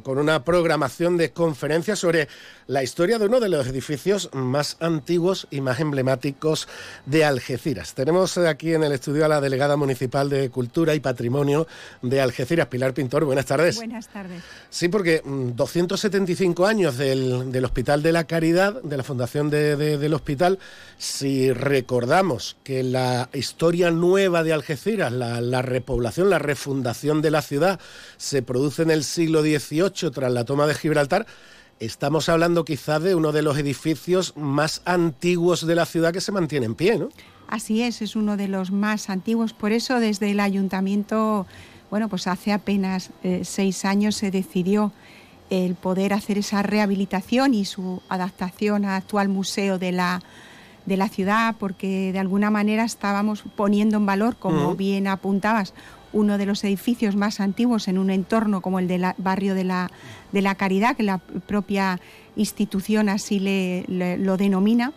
[0.02, 2.26] con una programación de conferencias sobre
[2.66, 6.66] la historia de uno de los edificios más antiguos y más emblemáticos
[7.04, 7.94] de Algeciras.
[7.94, 11.68] Tenemos aquí en el estudio a la delegada municipal de Cultura y Patrimonio
[12.00, 13.26] de Algeciras, Pilar Pintor.
[13.26, 13.76] Buenas tardes.
[13.76, 14.45] Buenas tardes.
[14.70, 20.58] Sí, porque 275 mm, años del, Hospital de la Caridad, de la fundación del hospital,
[20.98, 27.80] si recordamos que la historia nueva de Algeciras, la, repoblación, la refundación de la ciudad,
[28.16, 31.26] se produce en el siglo XVIII tras la toma de Gibraltar,
[31.80, 36.32] estamos hablando quizás de uno de los edificios más antiguos de la ciudad que se
[36.32, 37.08] mantiene en pie, ¿no?
[37.48, 39.52] Así es, es uno de los más antiguos.
[39.52, 41.46] Por eso desde el ayuntamiento
[41.90, 44.92] bueno, pues hace apenas eh, seis años se decidió
[45.50, 50.22] el poder hacer esa rehabilitación y su adaptación al actual museo de la,
[50.86, 55.72] de la ciudad, porque de alguna manera estábamos poniendo en valor, como bien apuntabas,
[56.12, 59.90] uno de los edificios más antiguos en un entorno como el del barrio de la,
[60.32, 62.00] de la Caridad, que la propia
[62.36, 63.84] institución así le,
[64.18, 64.92] lo denomina.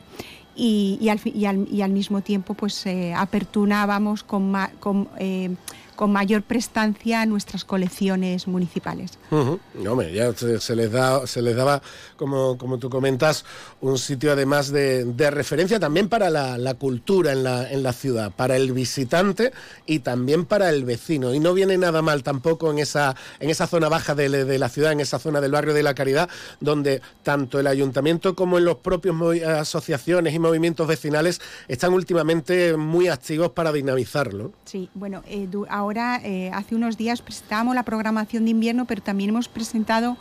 [0.61, 1.45] Y, al, y,
[1.81, 5.55] al, mismo tiempo pues eh, aperturábamos con, con eh,
[6.00, 9.20] con mayor prestancia nuestras colecciones municipales.
[9.30, 11.82] hombre, ya se, les da, se les daba,
[12.20, 13.45] como, como tú comentas,
[13.80, 18.57] un sitio además de, referencia también para la, cultura en la, en la, ciudad, para
[18.57, 19.53] el visitante
[19.86, 21.34] y también para el vecino.
[21.34, 24.67] Y no viene nada mal tampoco en esa, en esa zona baja de, de la
[24.67, 28.65] ciudad, en esa zona del barrio de la Caridad, donde tanto el ayuntamiento como en
[28.65, 31.39] los propios asociaciones y movimientos vecinales
[31.70, 34.51] están últimamente muy activos para dinamizarlo.
[34.65, 39.30] Sí, bueno, eh, ahora eh, hace unos días presentábamos la programación de invierno, pero también
[39.30, 40.17] hemos presentado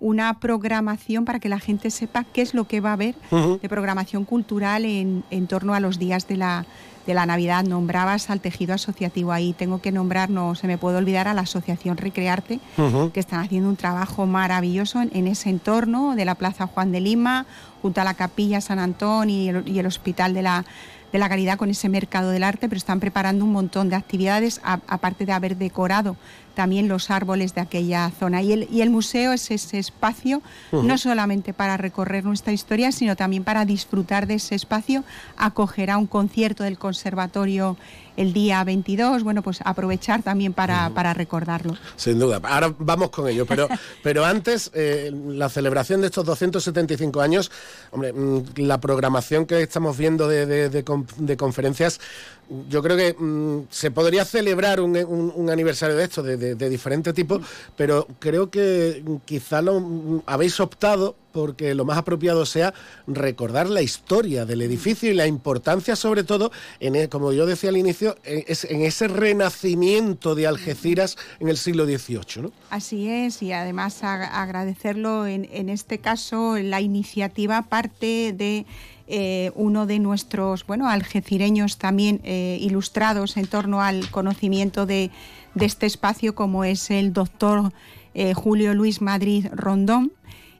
[0.00, 3.68] una programación para que la gente sepa qué es lo que va a haber de
[3.68, 6.64] programación cultural en, torno a los días de la,
[7.06, 7.64] de la Navidad.
[7.64, 9.52] Nombrabas al tejido asociativo ahí.
[9.52, 12.60] Tengo que nombrar, no se me puede olvidar, a la Asociación Recrearte,
[13.12, 17.46] que están haciendo un trabajo maravilloso en, ese entorno de la Plaza Juan de Lima,
[17.82, 20.64] junto a la Capilla San Antón y el Hospital de la
[21.12, 24.60] de la Caridad con ese mercado del arte, pero están preparando un montón de actividades,
[24.62, 26.16] aparte de haber decorado
[26.54, 28.42] también los árboles de aquella zona.
[28.42, 30.42] Y el, y el museo es ese espacio
[30.72, 35.04] no solamente para recorrer nuestra historia, sino también para disfrutar de ese espacio.
[35.36, 37.76] Acogerá un concierto del conservatorio
[38.16, 41.76] el día 22, bueno, pues aprovechar también para, para recordarlo.
[41.96, 43.66] Sin duda, ahora vamos con ello, pero,
[44.02, 47.50] pero antes, eh, la celebración de estos 275 años,
[47.90, 52.00] hombre, mm, la programación que estamos viendo de, de, de conferencias
[52.68, 57.40] yo creo que mm, se podría celebrar un, aniversario de esto, de, de, diferente tipo,
[57.76, 62.74] pero creo que quizá lo habéis optado porque lo más apropiado sea
[63.06, 67.70] recordar la historia del edificio y la importancia, sobre todo, en, e, como yo decía
[67.70, 72.50] al inicio, en, ese renacimiento de Algeciras en el siglo XVIII.
[72.70, 78.66] Así es, y además agradecerlo en, en este caso, la iniciativa parte de
[79.12, 85.10] eh, uno de nuestros, bueno, algecireños también eh, ilustrados en torno al conocimiento de,
[85.58, 87.72] este espacio, como es el doctor
[88.14, 90.12] eh, Julio Luis Madrid Rondón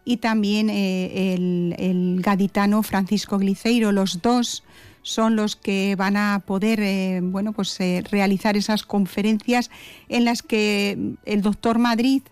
[0.05, 3.93] y también el, el, gaditano Francisco Gliceiro.
[3.93, 4.65] Los dos
[5.03, 7.79] son los que van a poder bueno, pues,
[8.11, 9.71] realizar esas conferencias
[10.09, 12.23] en las que el doctor Madrid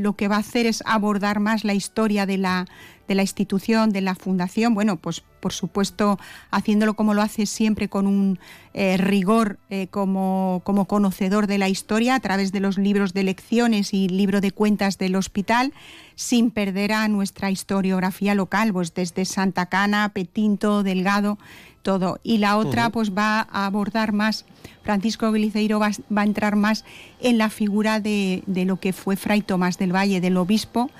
[0.00, 2.66] lo que va a hacer es abordar más la historia de la,
[3.08, 6.18] de la institución, de la fundación, bueno, pues por supuesto
[6.50, 8.38] haciéndolo como lo hace siempre con un
[8.74, 13.22] eh, rigor eh, como, como conocedor de la historia a través de los libros de
[13.22, 15.72] lecciones y libro de cuentas del hospital,
[16.14, 21.38] sin perder a nuestra historiografía local, pues desde Santa Cana, Petinto, Delgado,
[21.82, 22.18] todo.
[22.24, 24.44] Y la otra pues va a abordar más,
[24.82, 26.84] Francisco Gliceiro va, va, a entrar más
[27.20, 30.90] en la figura de, de lo que fue Fray Tomás del Valle, del obispo,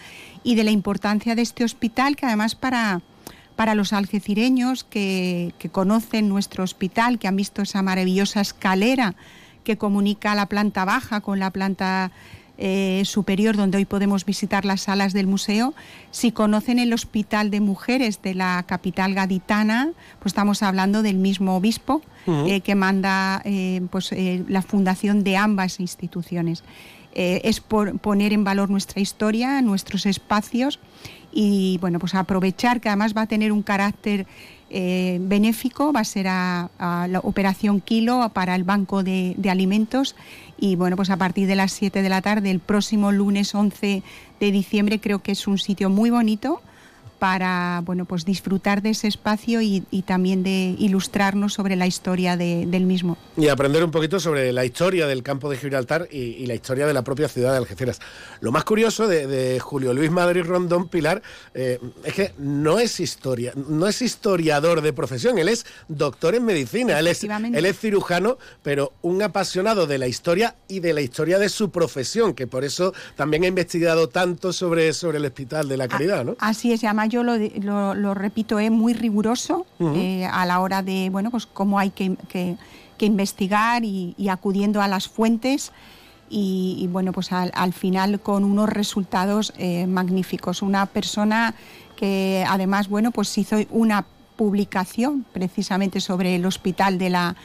[0.46, 3.02] y de la importancia de este hospital, que además para,
[3.56, 9.16] para los algecireños que, conocen nuestro hospital, que han visto esa maravillosa escalera
[9.64, 12.12] que comunica la planta baja con la planta
[12.58, 15.74] eh, superior, donde hoy podemos visitar las salas del museo.
[16.12, 19.90] Si conocen el Hospital de Mujeres de la capital gaditana,
[20.20, 24.14] pues estamos hablando del mismo obispo eh, que manda eh, pues,
[24.46, 26.62] la fundación de ambas instituciones.
[27.18, 30.78] Eh, es por poner en valor nuestra historia, nuestros espacios
[31.32, 34.26] y bueno, pues aprovechar que además va a tener un carácter
[34.68, 36.68] eh, benéfico, va a ser a,
[37.08, 40.14] la operación Kilo para el Banco de, Alimentos
[40.58, 44.02] y bueno, pues a partir de las 7 de la tarde, el próximo lunes 11
[44.38, 46.60] de diciembre, creo que es un sitio muy bonito
[47.18, 52.86] para bueno pues disfrutar de ese espacio y, también de ilustrarnos sobre la historia del
[52.86, 53.18] mismo.
[53.36, 56.94] Y aprender un poquito sobre la historia del campo de Gibraltar y, la historia de
[56.94, 58.00] la propia ciudad de Algeciras.
[58.40, 61.22] Lo más curioso de, Julio Luis Madrid Rondón Pilar
[61.54, 66.44] eh, es que no es historia, no es historiador de profesión, él es doctor en
[66.44, 71.00] medicina, él es, él es cirujano, pero un apasionado de la historia y de la
[71.00, 75.68] historia de su profesión, que por eso también ha investigado tanto sobre, sobre el Hospital
[75.68, 76.36] de la Caridad, ¿no?
[76.38, 81.30] Así es, además yo lo, repito, es muy riguroso eh, a la hora de, bueno,
[81.30, 82.56] pues cómo hay que,
[83.00, 85.72] investigar y, acudiendo a las fuentes.
[86.28, 90.62] Y, bueno, pues al, final con unos resultados eh, magníficos.
[90.62, 91.54] Una persona
[91.96, 94.04] que además, bueno, pues hizo una
[94.36, 97.36] publicación precisamente sobre el hospital de la,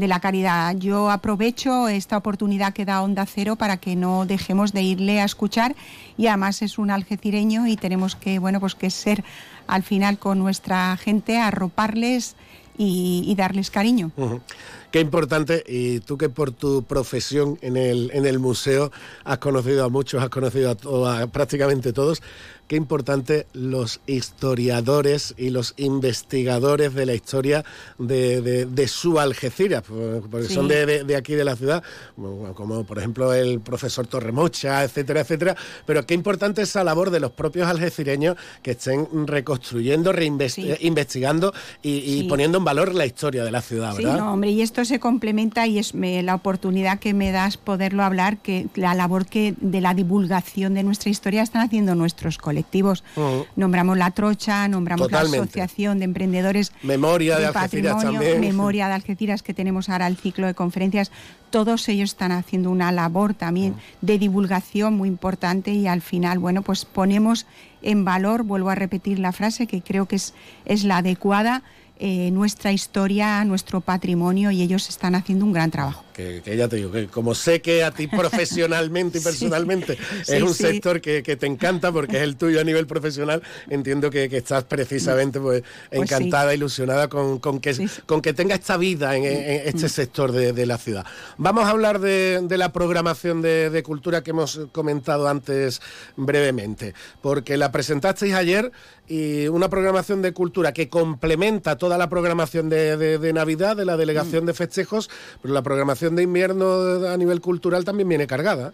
[0.00, 0.74] de la caridad.
[0.76, 5.24] Yo aprovecho esta oportunidad que da Onda Cero para que no dejemos de irle a
[5.24, 5.76] escuchar
[6.16, 9.22] y además es un algecireño y tenemos que, bueno, pues que ser
[9.68, 12.34] al final con nuestra gente, arroparles
[12.76, 14.10] y, darles cariño.
[14.90, 18.90] Qué importante, y tú que por tu profesión en el, en el museo
[19.24, 20.76] has conocido a muchos, has conocido
[21.06, 22.20] a, a prácticamente todos,
[22.70, 27.64] qué importante los historiadores y los investigadores de la historia
[27.98, 29.82] de, su Algeciras,
[30.30, 31.82] porque son de, aquí de la ciudad,
[32.14, 35.56] como por ejemplo el profesor Torremocha, etcétera, etcétera.
[35.84, 42.58] Pero qué importante esa labor de los propios algecireños que estén reconstruyendo, reinvestigando y, poniendo
[42.58, 44.14] en valor la historia de la ciudad, ¿verdad?
[44.14, 48.38] Sí, hombre, y esto se complementa y es la oportunidad que me das poderlo hablar,
[48.38, 52.60] que la labor que de la divulgación de nuestra historia están haciendo nuestros colegas
[53.56, 59.54] Nombramos la Trocha, nombramos la Asociación de Emprendedores Memoria de, Patrimonio, Memoria de Algeciras, que
[59.54, 61.10] tenemos ahora el ciclo de conferencias.
[61.50, 66.62] Todos ellos están haciendo una labor también de divulgación muy importante y al final, bueno,
[66.62, 67.46] pues ponemos
[67.82, 71.62] en valor, vuelvo a repetir la frase que creo que es, es la adecuada,
[72.00, 76.02] eh, nuestra historia, nuestro patrimonio y ellos están haciendo un gran trabajo
[76.44, 80.54] que, ya te digo, que como sé que a ti profesionalmente y personalmente es un
[80.54, 85.40] sector que, te encanta porque es el tuyo a nivel profesional, entiendo que, estás precisamente
[85.40, 90.66] pues, pues encantada, ilusionada con, que, con que tenga esta vida en, este sector de,
[90.66, 91.04] la ciudad.
[91.36, 95.80] Vamos a hablar de, la programación de, cultura que hemos comentado antes
[96.16, 98.72] brevemente, porque la presentasteis ayer
[99.10, 104.44] y una programación de cultura que complementa toda la programación de, Navidad de la Delegación
[104.44, 104.46] mm.
[104.46, 105.10] de Festejos,
[105.42, 108.72] pero la programación de invierno a nivel cultural también viene cargada.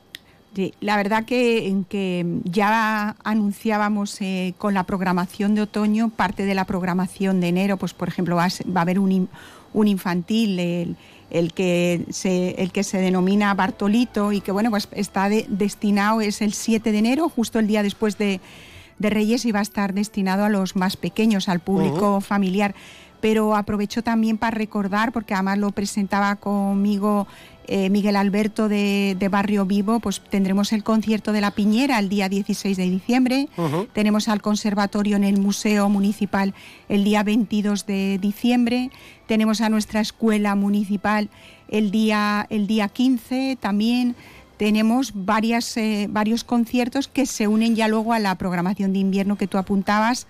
[0.56, 6.54] Sí, la verdad que, que ya anunciábamos eh, con la programación de otoño parte de
[6.54, 9.28] la programación de enero, pues por ejemplo va a, haber un,
[9.74, 10.96] un infantil,
[11.30, 16.40] el, que se, el que se denomina Bartolito y que bueno, pues está destinado, es
[16.40, 18.40] el 7 de enero, justo el día después de,
[18.98, 22.74] Reyes y va a estar destinado a los más pequeños, al público familiar
[23.20, 27.26] pero aprovecho también para recordar, porque además lo presentaba conmigo
[27.68, 32.28] eh, Miguel Alberto de, Barrio Vivo, pues tendremos el concierto de la Piñera el día
[32.28, 33.48] 16 de diciembre,
[33.92, 36.54] tenemos al conservatorio en el Museo Municipal
[36.88, 38.90] el día 22 de diciembre,
[39.26, 41.28] tenemos a nuestra escuela municipal
[41.68, 44.14] el día, el día 15 también.
[44.56, 49.36] Tenemos varias, eh, varios conciertos que se unen ya luego a la programación de invierno
[49.36, 50.26] que tú apuntabas,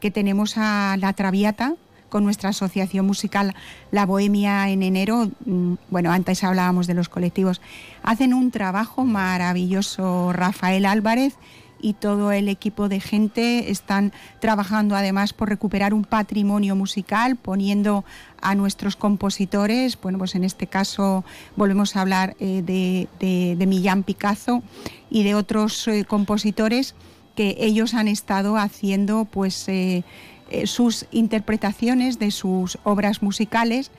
[0.00, 1.76] que tenemos a La Traviata,
[2.10, 3.54] con nuestra asociación musical
[3.90, 5.30] La Bohemia en enero.
[5.46, 7.62] Mm, bueno, antes hablábamos de los colectivos.
[8.02, 11.38] Hacen un trabajo maravilloso Rafael Álvarez
[11.82, 18.04] y todo el equipo de gente están trabajando además por recuperar un patrimonio musical, poniendo
[18.40, 21.24] a nuestros compositores, bueno, pues en este caso
[21.56, 24.62] volvemos a hablar eh, de, Millán Picasso
[25.10, 26.94] y de otros eh, compositores
[27.34, 30.04] que ellos han estado haciendo pues eh,
[30.50, 33.90] eh, sus interpretaciones de sus obras musicales.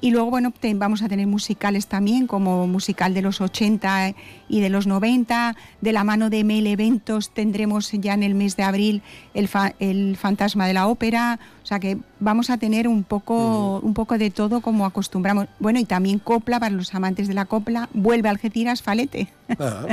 [0.00, 4.14] Y luego, bueno, vamos a tener musicales también, como musical de los 80
[4.48, 5.56] y de los 90.
[5.80, 9.02] De la mano de Mel Eventos tendremos ya en el mes de abril
[9.32, 9.48] el,
[9.78, 11.40] el Fantasma de la Ópera.
[11.64, 15.46] O sea que vamos a tener un poco, un poco de todo como acostumbramos.
[15.58, 17.88] Bueno, y también copla para los amantes de la copla.
[17.94, 19.28] Vuelve Algeciras Falete.
[19.58, 19.86] Ah,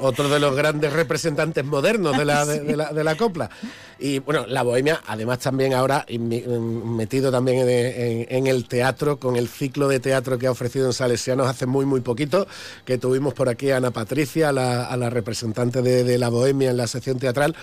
[0.00, 3.50] otro de los grandes representantes modernos de la, de, la, copla.
[3.98, 9.88] Y bueno, la bohemia, además también ahora metido también en, el teatro, con el ciclo
[9.88, 12.46] de teatro que ha ofrecido en Salesianos hace muy, muy poquito,
[12.84, 16.86] que tuvimos por aquí a Ana Patricia, a la, representante de, la bohemia en la
[16.86, 17.56] sección teatral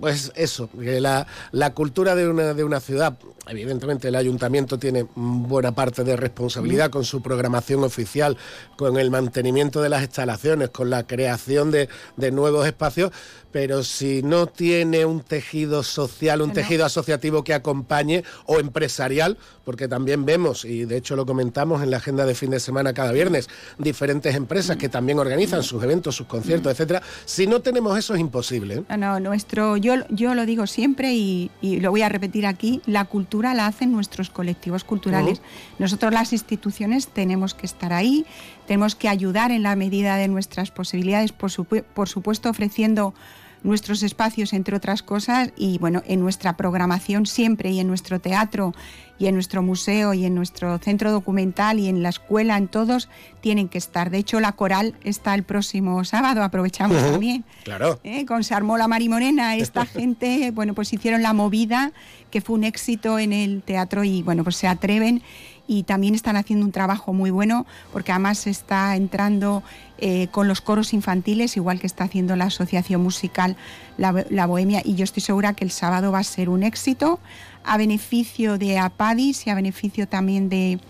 [0.00, 5.72] pues eso, la, la cultura de una, de una ciudad, evidentemente el ayuntamiento tiene buena
[5.72, 8.36] parte de responsabilidad con su programación oficial,
[8.76, 13.12] con el mantenimiento de las instalaciones, con la creación de, de nuevos espacios,
[13.52, 19.88] pero si no tiene un tejido social, un tejido asociativo que acompañe o empresarial, porque
[19.88, 23.12] también vemos, y de hecho lo comentamos en la agenda de fin de semana cada
[23.12, 23.48] viernes,
[23.78, 27.02] diferentes empresas que también organizan sus eventos, sus conciertos, etcétera.
[27.26, 28.82] Si no tenemos eso es imposible.
[28.88, 28.96] ¿eh?
[28.96, 33.54] No, nuestro, yo, yo lo digo siempre y, lo voy a repetir aquí, la cultura
[33.54, 35.42] la hacen nuestros colectivos culturales.
[35.78, 38.24] Nosotros las instituciones tenemos que estar ahí,
[38.66, 41.50] tenemos que ayudar en la medida de nuestras posibilidades, por,
[41.84, 43.14] por supuesto ofreciendo
[43.62, 48.74] nuestros espacios, entre otras cosas, y bueno, en nuestra programación siempre, y en nuestro teatro,
[49.18, 53.08] y en nuestro museo, y en nuestro centro documental, y en la escuela, en todos,
[53.40, 54.10] tienen que estar.
[54.10, 57.44] De hecho, la coral está el próximo sábado, aprovechamos también.
[57.64, 58.00] Claro.
[58.02, 58.26] ¿eh?
[58.26, 61.92] Con Sarmola Marimorena, esta gente, bueno, pues hicieron la movida,
[62.30, 65.22] que fue un éxito en el teatro, y bueno, pues se atreven
[65.66, 69.62] y también están haciendo un trabajo muy bueno porque además está entrando
[69.98, 73.56] eh, con los coros infantiles, igual que está haciendo la Asociación Musical
[73.96, 77.20] la, Bohemia, y yo estoy segura que el sábado va a ser un éxito
[77.64, 80.80] a beneficio de Apadis y a beneficio también de,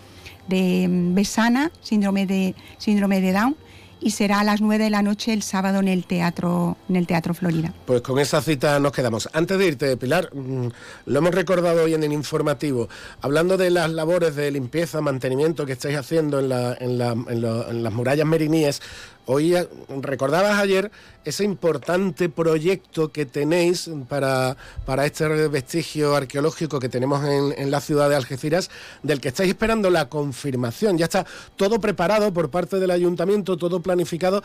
[0.48, 3.56] de mm, Besana, síndrome de, síndrome de Down
[4.02, 7.06] y será a las 9 de la noche el sábado en el Teatro, en el
[7.06, 7.72] teatro Florida.
[7.86, 9.28] Pues con esa cita nos quedamos.
[9.32, 10.68] Antes de irte, Pilar, mm,
[11.06, 12.88] lo hemos recordado hoy en el informativo,
[13.20, 18.82] hablando de las labores de limpieza, mantenimiento que estáis haciendo en, en las murallas meriníes,
[19.26, 19.54] Hoy
[20.00, 20.90] recordabas ayer
[21.24, 28.08] ese importante proyecto que tenéis para, para este vestigio arqueológico que tenemos en, la ciudad
[28.08, 28.70] de Algeciras,
[29.04, 30.98] del que estáis esperando la confirmación.
[30.98, 34.42] Ya está todo preparado por parte del ayuntamiento, todo planificado.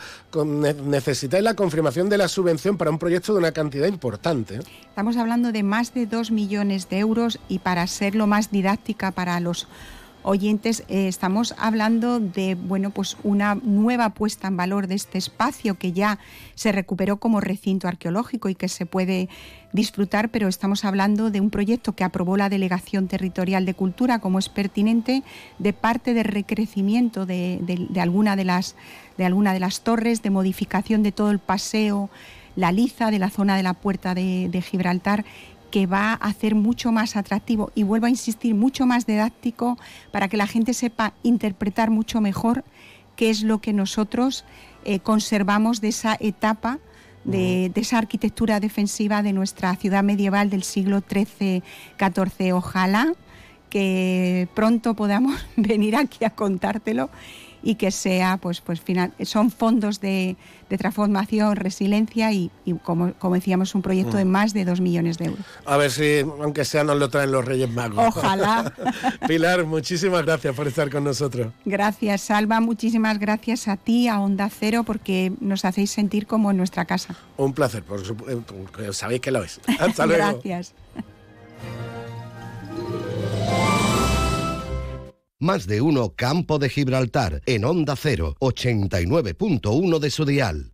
[0.84, 4.56] necesitáis la confirmación de la subvención para un proyecto de una cantidad importante.
[4.56, 4.60] ¿eh?
[4.88, 9.10] Estamos hablando de más de dos millones de euros y para ser lo más didáctica
[9.10, 9.66] para los
[10.22, 15.78] oyentes, eh, estamos hablando de bueno, pues una nueva puesta en valor de este espacio
[15.78, 16.18] que ya
[16.54, 19.28] se recuperó como recinto arqueológico y que se puede
[19.72, 24.38] disfrutar, pero estamos hablando de un proyecto que aprobó la Delegación Territorial de Cultura como
[24.38, 25.22] es pertinente
[25.58, 27.60] de parte de recrecimiento de,
[28.00, 28.76] alguna, de, las,
[29.16, 32.10] de alguna de las torres, de modificación de todo el paseo,
[32.56, 35.24] la liza de la zona de la puerta de, de Gibraltar
[35.70, 39.78] que va a hacer mucho más atractivo y vuelvo a insistir, mucho más didáctico
[40.12, 42.64] para que la gente sepa interpretar mucho mejor
[43.16, 44.44] qué es lo que nosotros
[44.84, 46.78] eh, conservamos de esa etapa,
[47.24, 52.54] de, esa arquitectura defensiva de nuestra ciudad medieval del siglo XIII-XIV.
[52.54, 53.12] Ojalá
[53.70, 57.10] que pronto podamos venir aquí a contártelo
[57.62, 60.36] y que sea, pues, pues final, son fondos de,
[60.78, 62.50] transformación, resiliencia y,
[62.82, 65.44] como, como, decíamos, un proyecto de más de dos millones de euros.
[65.64, 67.98] A ver si, aunque sea, nos lo traen los Reyes Magos.
[67.98, 68.72] Ojalá.
[69.26, 71.52] Pilar, muchísimas gracias por estar con nosotros.
[71.64, 72.60] Gracias, Salva.
[72.60, 77.14] Muchísimas gracias a ti, a Onda Cero, porque nos hacéis sentir como en nuestra casa.
[77.36, 78.54] Un placer, por supuesto,
[78.92, 79.60] sabéis que lo es.
[79.78, 80.22] Hasta luego.
[80.22, 80.74] gracias.
[85.40, 90.72] Más de uno Campo de Gibraltar en Onda 0, 89.1 de su dial.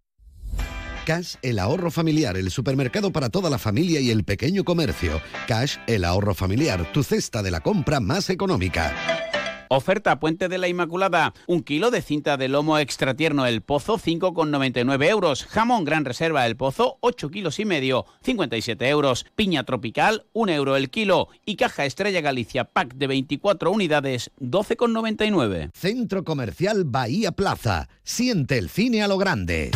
[1.05, 5.21] Cash, el ahorro familiar, el supermercado para toda la familia y el pequeño comercio.
[5.47, 9.24] Cash, el ahorro familiar, tu cesta de la compra más económica.
[9.69, 11.35] Oferta Puente de la Inmaculada.
[11.47, 15.45] Un kilo de cinta de lomo extra tierno El Pozo, 5,99 euros.
[15.45, 19.27] Jamón Gran Reserva El Pozo, 8 kilos y medio, 57 euros.
[19.35, 21.29] Piña tropical, 1 euro el kilo.
[21.45, 25.71] Y caja Estrella Galicia Pack de 24 unidades, 12,99.
[25.75, 27.89] Centro Comercial Bahía Plaza.
[28.03, 29.71] Siente el cine a lo grande.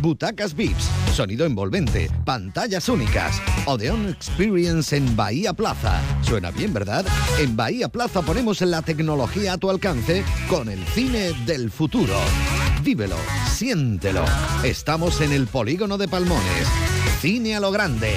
[0.00, 0.88] Butacas VIPs,
[1.18, 3.42] sonido envolvente, pantallas únicas.
[3.66, 6.00] Odeon Experience en Bahía Plaza.
[6.22, 7.04] Suena bien, ¿verdad?
[7.40, 12.14] En Bahía Plaza ponemos la tecnología a tu alcance con el cine del futuro.
[12.84, 13.16] Vívelo,
[13.50, 14.24] siéntelo.
[14.62, 16.68] Estamos en el polígono de Palmones.
[17.20, 18.12] Cine a lo grande.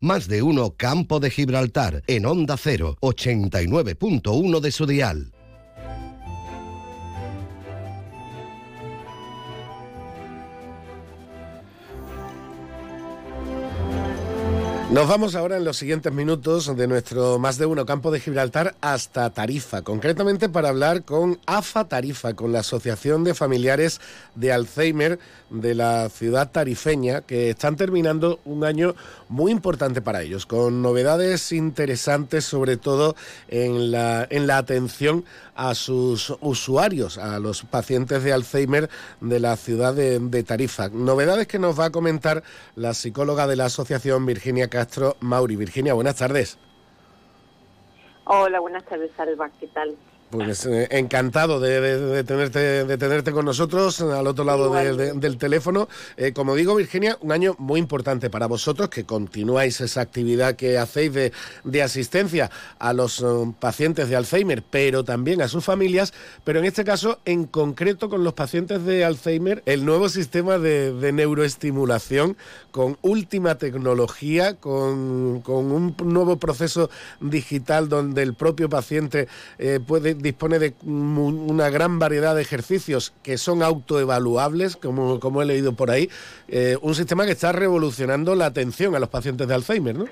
[0.00, 5.33] Más de uno Campo de Gibraltar en Onda 0, 89.1 de su dial.
[14.94, 18.76] Nos vamos ahora en los siguientes minutos de nuestro más de uno campo de Gibraltar
[18.80, 24.00] hasta Tarifa, concretamente para hablar con AFA Tarifa, con la Asociación de Familiares
[24.36, 25.18] de Alzheimer
[25.50, 28.94] de la ciudad tarifeña, que están terminando un año
[29.28, 33.16] muy importante para ellos, con novedades interesantes, sobre todo
[33.48, 35.24] en la, en la atención
[35.54, 38.88] a sus usuarios, a los pacientes de Alzheimer
[39.20, 40.88] de la ciudad de, Tarifa.
[40.88, 42.42] Novedades que nos va a comentar
[42.76, 45.56] la psicóloga de la asociación Virginia Castro Mauri.
[45.56, 46.58] Virginia, buenas tardes.
[48.24, 49.50] Hola, buenas tardes, Alba.
[49.60, 49.96] ¿Qué tal?
[50.34, 55.88] Pues eh, encantado de, tenerte, de tenerte con nosotros al otro lado del teléfono.
[56.16, 60.76] Eh, como digo, Virginia, un año muy importante para vosotros, que continuáis esa actividad que
[60.76, 62.50] hacéis de, asistencia
[62.80, 63.24] a los eh,
[63.60, 66.12] pacientes de Alzheimer, pero también a sus familias,
[66.42, 71.12] pero en este caso, en concreto con los pacientes de Alzheimer, el nuevo sistema de,
[71.12, 72.36] neuroestimulación
[72.72, 76.90] con última tecnología, con, un nuevo proceso
[77.20, 79.28] digital donde el propio paciente
[79.86, 85.74] puede dispone de una gran variedad de ejercicios que son autoevaluables, como, como he leído
[85.74, 86.08] por ahí.
[86.48, 90.06] Eh, un sistema que está revolucionando la atención a los pacientes de Alzheimer, ¿no?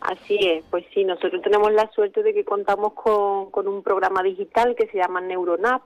[0.00, 4.20] Así es, pues sí, nosotros tenemos la suerte de que contamos con, con un programa
[4.24, 5.82] digital que se llama Neuronap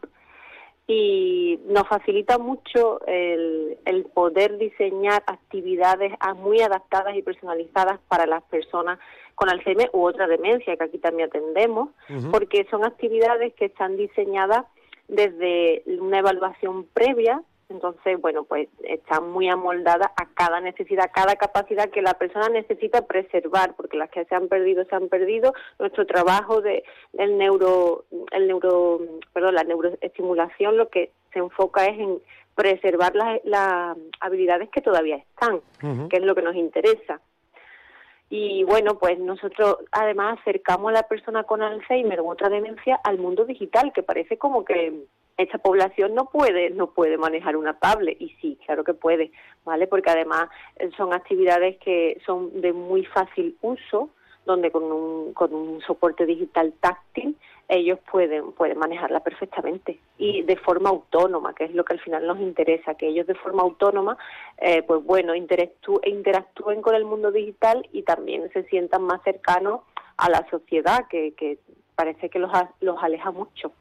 [0.87, 8.43] y nos facilita mucho el, el poder diseñar actividades muy adaptadas y personalizadas para las
[8.45, 8.99] personas
[9.37, 11.91] con Alzheimer u otra demencia que aquí también atendemos,
[12.33, 14.65] porque son actividades que están diseñadas
[15.07, 21.35] desde una evaluación previa, entonces, bueno, pues están muy amoldadas a cada necesidad, a cada
[21.37, 25.53] capacidad que la persona necesita preservar, porque las que se han perdido se han perdido.
[25.79, 26.85] Nuestro trabajo de
[27.15, 29.01] el neuro, el neuro,
[29.33, 32.21] perdón, la neuroestimulación lo que se enfoca es en
[32.55, 35.61] preservar las, habilidades que todavía están,
[36.09, 37.21] que es lo que nos interesa.
[38.29, 43.19] Y bueno, pues nosotros además acercamos a la persona con Alzheimer u otra demencia al
[43.19, 45.05] mundo digital, que parece como que
[45.37, 49.31] esta población no puede no puede manejar una tablet y sí, claro que puede,
[49.65, 49.87] ¿vale?
[49.87, 54.11] Porque además eh, son actividades que son de muy fácil uso,
[54.45, 57.37] donde con un, con un soporte digital táctil
[57.69, 62.27] ellos pueden, pueden manejarla perfectamente y de forma autónoma, que es lo que al final
[62.27, 64.17] nos interesa, que ellos de forma autónoma,
[64.59, 69.81] eh, pues bueno, interactúen con el mundo digital y también se sientan más cercanos
[70.17, 71.59] a la sociedad, que, que
[71.95, 73.73] parece que los, los aleja mucho.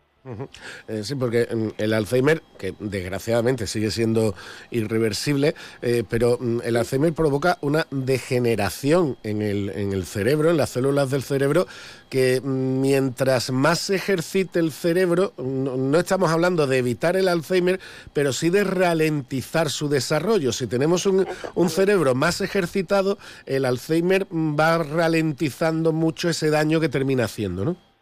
[0.87, 4.33] Eh, sí, porque mm, el Alzheimer, que desgraciadamente sigue siendo
[4.71, 5.53] irreversible,
[5.83, 10.71] eh, pero mm, el Alzheimer provoca una degeneración en el, en el cerebro, en las
[10.71, 11.67] células del cerebro,
[12.09, 17.79] que mm, mientras más se ejercite el cerebro, no, estamos hablando de evitar el Alzheimer,
[18.13, 20.51] pero sí de ralentizar su desarrollo.
[20.51, 26.89] Si tenemos un, un cerebro más ejercitado, el Alzheimer va ralentizando mucho ese daño que
[26.89, 27.94] termina haciendo, ¿no?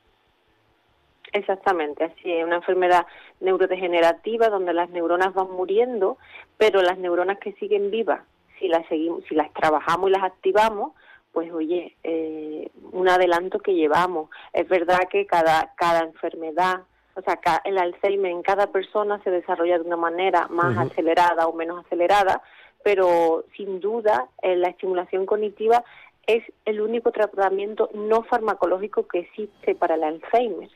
[1.34, 3.08] Exactamente, así es una enfermedad
[3.40, 6.18] neurodegenerativa donde las neuronas van muriendo,
[6.58, 8.22] pero las neuronas que siguen vivas,
[8.60, 10.94] si las seguimos, si las trabajamos y las activamos,
[11.32, 14.30] pues oye, eh, un adelanto que llevamos.
[14.54, 16.82] Es verdad que cada cada enfermedad,
[17.16, 21.54] o sea, el Alzheimer en cada persona se desarrolla de una manera más acelerada o
[21.54, 22.44] menos acelerada,
[22.84, 25.84] pero sin duda eh, la estimulación cognitiva
[26.28, 30.70] es el único tratamiento no farmacológico que existe para el Alzheimer.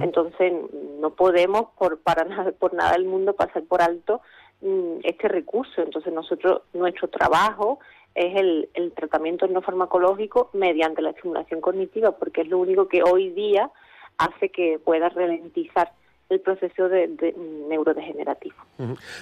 [0.00, 0.52] Entonces
[0.98, 4.22] no podemos por para nada por nada del mundo pasar por alto
[4.62, 5.82] mm, este recurso.
[5.82, 7.78] Entonces nosotros nuestro trabajo
[8.14, 13.02] es el, el tratamiento no farmacológico mediante la estimulación cognitiva porque es lo único que
[13.02, 13.70] hoy día
[14.18, 15.92] hace que pueda ralentizar
[16.30, 17.34] el proceso de,
[17.68, 18.56] neurodegenerativo.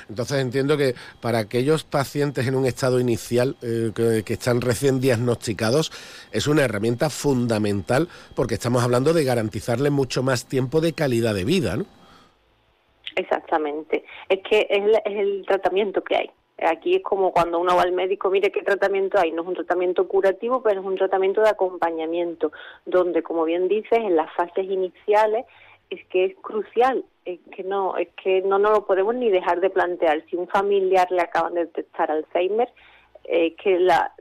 [0.09, 5.93] Entonces entiendo que para aquellos pacientes en un estado inicial eh, que, están recién diagnosticados
[6.33, 11.45] es una herramienta fundamental porque estamos hablando de garantizarle mucho más tiempo de calidad de
[11.45, 11.87] vida, ¿no?
[13.15, 14.05] Exactamente.
[14.29, 16.31] Es que es, es el tratamiento que hay.
[16.65, 19.33] Aquí es como cuando uno va al médico, mire qué tratamiento hay.
[19.33, 22.53] No es un tratamiento curativo, pero es un tratamiento de acompañamiento,
[22.87, 25.45] donde, como bien dices, en las fases iniciales
[25.93, 29.61] es que es crucial, es que no, es que no nos lo podemos ni dejar
[29.61, 30.25] de plantear.
[30.29, 32.69] Si un familiar le acaban de detectar Alzheimer,
[33.25, 34.13] eh, que la,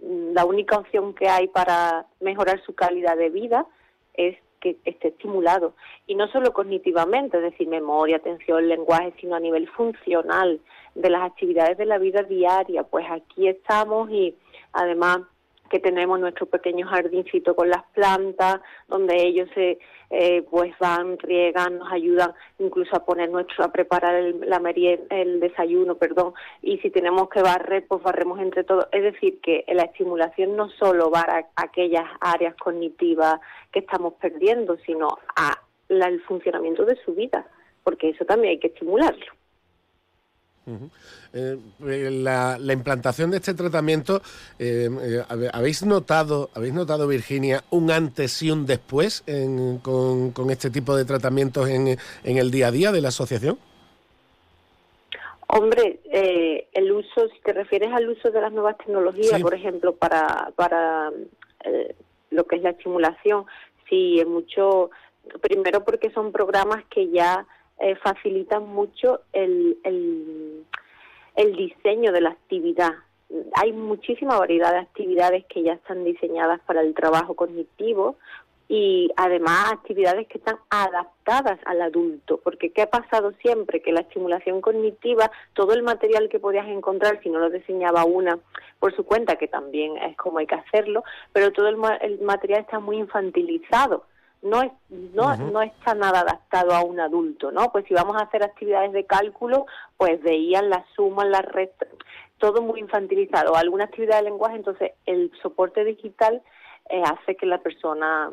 [0.00, 3.66] la única opción que hay para mejorar su calidad de vida
[4.14, 5.74] es que esté estimulado.
[6.06, 10.60] Y no solo cognitivamente, es decir, memoria, atención, lenguaje, sino a nivel funcional
[10.94, 12.84] de las actividades de la vida diaria.
[12.84, 14.36] Pues aquí estamos y
[14.72, 15.20] además
[15.68, 19.78] que tenemos nuestro pequeño jardincito con las plantas, donde ellos se
[20.10, 24.58] eh, pues van, riegan, nos ayudan incluso a poner nuestro, a preparar el, la
[25.10, 26.32] el desayuno, perdón,
[26.62, 28.86] y si tenemos que barrer, pues barremos entre todos.
[28.92, 33.40] Es decir, que la estimulación no solo va a aquellas áreas cognitivas
[33.70, 35.58] que estamos perdiendo, sino a
[35.88, 37.46] el funcionamiento de su vida,
[37.84, 39.26] porque eso también hay que estimularlo.
[41.32, 44.22] Eh, eh, la, implantación de este tratamiento,
[44.58, 44.88] eh,
[45.52, 49.24] ¿habéis notado, habéis notado Virginia, un antes y un después
[49.82, 53.58] con, este tipo de tratamientos en, el día a día de la asociación?
[55.48, 56.00] Hombre,
[56.72, 61.10] el uso, si te refieres al uso de las nuevas tecnologías, por ejemplo, para, para
[62.30, 63.46] lo que es la estimulación,
[63.88, 64.90] sí, es mucho,
[65.40, 67.46] primero porque son programas que ya
[67.80, 72.92] eh, facilitan mucho el, el, diseño de la actividad.
[73.54, 78.16] Hay muchísima variedad de actividades que ya están diseñadas para el trabajo cognitivo
[78.68, 83.80] y además actividades que están adaptadas al adulto, porque ¿qué ha pasado siempre?
[83.80, 88.38] Que la estimulación cognitiva, todo el material que podías encontrar, si no lo diseñaba una
[88.78, 91.02] por su cuenta, que también es como hay que hacerlo,
[91.32, 94.04] pero todo el, el material está muy infantilizado
[94.42, 97.70] no, es, no, no está nada adaptado a un adulto, ¿no?
[97.72, 99.66] Pues si vamos a hacer actividades de cálculo,
[99.96, 101.86] pues veían la suma, la resta,
[102.38, 103.56] todo muy infantilizado.
[103.56, 106.42] Alguna actividad de lenguaje, entonces el soporte digital
[106.88, 108.30] eh, hace que la persona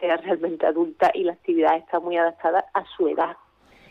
[0.00, 3.36] sea realmente adulta y la actividad está muy adaptada a su edad.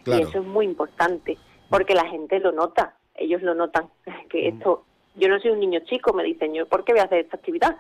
[0.06, 1.38] Y eso es muy importante,
[1.69, 3.90] porque la gente lo nota, ellos lo notan,
[4.30, 7.06] que esto, yo no soy un niño chico, me dicen, yo, ¿por qué voy a
[7.06, 7.78] hacer esta actividad?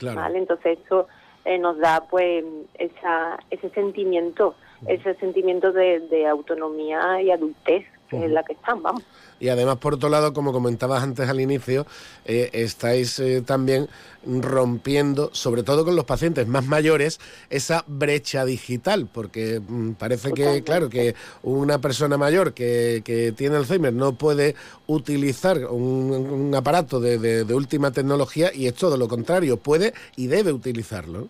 [0.00, 0.38] ¿Vale?
[0.38, 1.08] Entonces eso
[1.44, 2.44] eh, nos da pues
[2.74, 4.54] esa, ese sentimiento,
[4.86, 9.02] ese sentimiento de, autonomía y adultez que es la que están, vamos.
[9.40, 11.86] Y además, por otro lado, como comentabas antes al inicio,
[12.24, 13.88] eh, estáis eh, también
[14.26, 17.20] rompiendo, sobre todo con los pacientes más mayores,
[17.50, 23.56] esa brecha digital, porque mm, parece que, claro, que una persona mayor que, que tiene
[23.56, 24.56] Alzheimer no puede
[24.86, 30.52] utilizar un, aparato de, de última tecnología y es todo lo contrario, puede y debe
[30.52, 31.28] utilizarlo.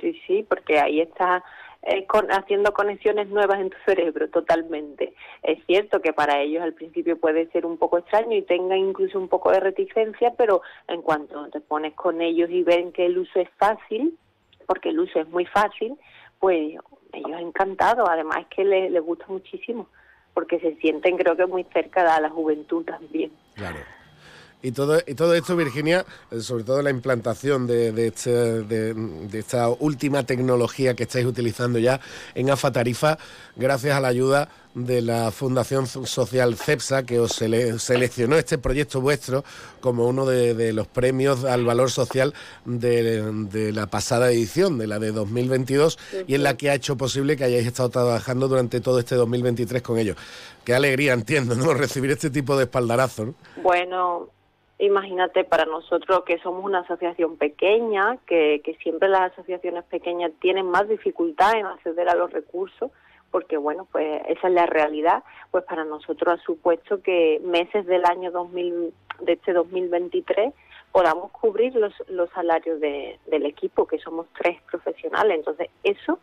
[0.00, 1.42] Sí, sí, porque ahí está
[1.86, 5.14] eh, haciendo conexiones nuevas en tu cerebro totalmente.
[5.42, 9.18] Es cierto que para ellos al principio puede ser un poco extraño y tenga incluso
[9.18, 13.18] un poco de reticencia, pero en cuanto te pones con ellos y ven que el
[13.18, 14.16] uso es fácil,
[14.66, 15.98] porque el uso es muy fácil,
[16.38, 16.74] pues
[17.12, 19.88] ellos encantados, además es que les, les gusta muchísimo,
[20.32, 23.30] porque se sienten creo que muy cerca de la juventud también.
[23.54, 23.78] Claro.
[24.64, 29.68] Y todo, y todo esto, Virginia, eh, sobre todo la implantación de, este, de, esta
[29.68, 32.00] última tecnología que estáis utilizando ya
[32.34, 33.18] en AFA Tarifa,
[33.56, 39.44] gracias a la ayuda de la Fundación Social CEPSA, que os seleccionó este proyecto vuestro
[39.80, 42.32] como uno de, los premios al valor social
[42.64, 47.36] de, la pasada edición, de la de 2022, y en la que ha hecho posible
[47.36, 50.16] que hayáis estado trabajando durante todo este 2023 con ellos.
[50.64, 51.74] Qué alegría, entiendo, ¿no?
[51.74, 53.34] Recibir este tipo de espaldarazo.
[53.62, 54.30] Bueno,
[54.78, 60.66] Imagínate para nosotros que somos una asociación pequeña, que, que siempre las asociaciones pequeñas tienen
[60.66, 62.90] más dificultad en acceder a los recursos,
[63.30, 68.04] porque bueno, pues esa es la realidad, pues para nosotros ha supuesto que meses del
[68.04, 70.52] año 2000, de este 2023
[70.94, 75.38] podamos cubrir los, los salarios de, del equipo, que somos tres profesionales.
[75.38, 76.20] Entonces, eso,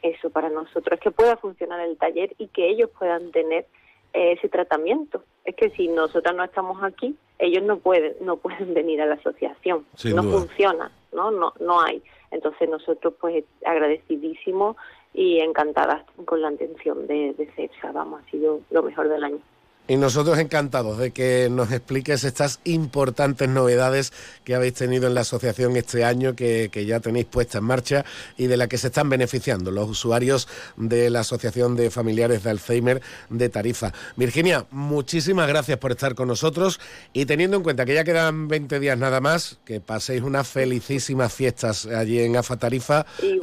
[0.00, 3.66] eso para nosotros es que pueda funcionar el taller y que ellos puedan tener
[4.14, 5.24] ese tratamiento.
[5.44, 9.14] Es que si nosotras no estamos aquí, ellos no pueden no pueden venir a la
[9.14, 9.84] asociación.
[10.04, 11.30] no funciona, ¿no?
[11.30, 12.02] No no hay.
[12.30, 14.76] Entonces nosotros pues agradecidísimos
[15.12, 19.38] y encantadas con la atención de, de CEPSA, vamos, ha sido lo mejor del año.
[19.86, 25.20] Y nosotros encantados de que nos expliques estas importantes novedades que habéis tenido en la
[25.20, 28.06] asociación este año, que, ya tenéis puesta en marcha
[28.38, 30.48] y de la que se están beneficiando los usuarios
[30.78, 33.92] de la Asociación de Familiares de Alzheimer de Tarifa.
[34.16, 36.80] Virginia, muchísimas gracias por estar con nosotros
[37.12, 41.30] y teniendo en cuenta que ya quedan 20 días nada más, que paséis unas felicísimas
[41.30, 43.38] fiestas allí en AFA Tarifa eh,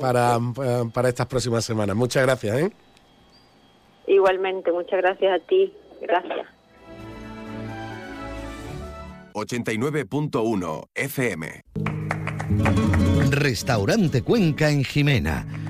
[0.00, 0.38] Para,
[0.92, 1.96] para estas próximas semanas.
[1.96, 2.58] Muchas gracias.
[2.58, 2.70] ¿eh?
[4.06, 5.72] Igualmente, muchas gracias a ti.
[6.00, 6.46] Gracias.
[9.34, 11.62] 89.1 FM.
[13.30, 15.46] Restaurante Cuenca en Jimena.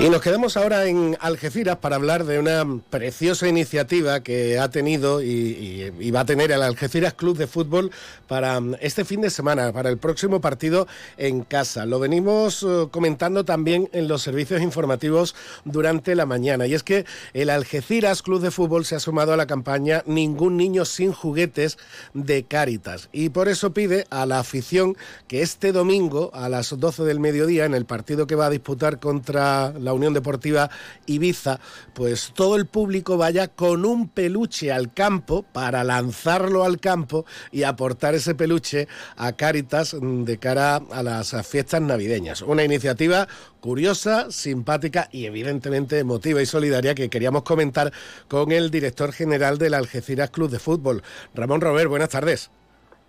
[0.00, 5.20] Y nos quedamos ahora en Algeciras para hablar de una preciosa iniciativa que ha tenido
[5.20, 7.90] y, va a tener el Algeciras Club de Fútbol
[8.26, 11.84] para este fin de semana, para el próximo partido en casa.
[11.84, 15.36] Lo venimos eh, comentando también en los servicios informativos
[15.66, 16.66] durante la mañana.
[16.66, 17.04] Y es que
[17.34, 21.76] el Algeciras Club de Fútbol se ha sumado a la campaña Ningún niño sin juguetes
[22.14, 23.10] de Cáritas.
[23.12, 24.96] Y por eso pide a la afición
[25.28, 28.98] que este domingo a las 12 del mediodía, en el partido que va a disputar
[28.98, 30.70] contra la Unión Deportiva
[31.06, 31.60] Ibiza,
[31.94, 37.62] pues todo el público vaya con un peluche al campo para lanzarlo al campo y
[37.62, 42.42] aportar ese peluche a Cáritas de cara a las fiestas navideñas.
[42.42, 43.28] Una iniciativa
[43.60, 47.92] curiosa, simpática y evidentemente emotiva y solidaria que queríamos comentar
[48.28, 51.02] con el director general del Algeciras Club de Fútbol.
[51.34, 52.50] Ramón Robert, buenas tardes.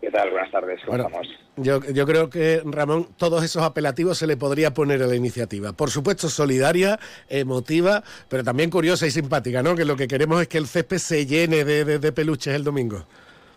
[0.02, 0.32] ¿Qué tal?
[0.32, 0.82] Buenas tardes.
[0.84, 1.28] ¿Cómo estamos?
[1.58, 5.74] Yo, yo, creo que, Ramón, todos esos apelativos se le podría poner a la iniciativa.
[5.74, 6.98] Por supuesto, solidaria,
[7.30, 9.76] emotiva, pero también curiosa y simpática, ¿no?
[9.76, 13.06] Que lo que queremos es que el césped se llene de, peluches el domingo.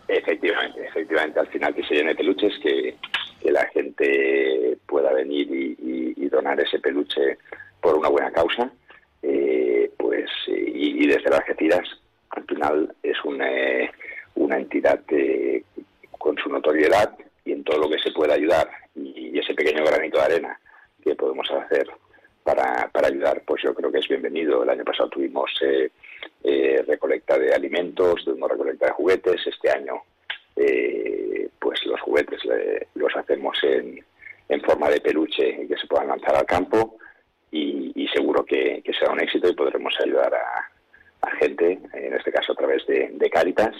[0.07, 1.39] Efectivamente, efectivamente.
[1.39, 2.95] Al final que se llene de peluches, que,
[3.51, 7.37] la gente pueda venir y, donar ese peluche
[7.79, 8.69] por una buena causa.
[9.23, 11.87] Eh, pues y, desde las Algeciras,
[12.31, 13.47] al final es una,
[14.35, 15.63] una entidad que
[16.25, 17.15] con su notoriedad
[17.45, 20.59] y en todo lo que se pueda ayudar y, ese pequeño granito de arena
[21.03, 21.87] que podemos hacer
[22.43, 24.63] para, para, ayudar, pues yo creo que es bienvenido.
[24.63, 25.91] El año pasado tuvimos eh,
[26.43, 29.45] eh, recolecta de alimentos, tuvimos recolecta de juguetes.
[29.45, 30.01] Este año,
[30.55, 32.39] eh, pues los juguetes
[32.95, 34.03] los hacemos en,
[34.49, 36.97] en, forma de peluche y que se puedan lanzar al campo.
[37.51, 42.55] Y, seguro que, será un éxito y podremos ayudar a, gente, en este caso a
[42.55, 43.75] través de, de Cáritas,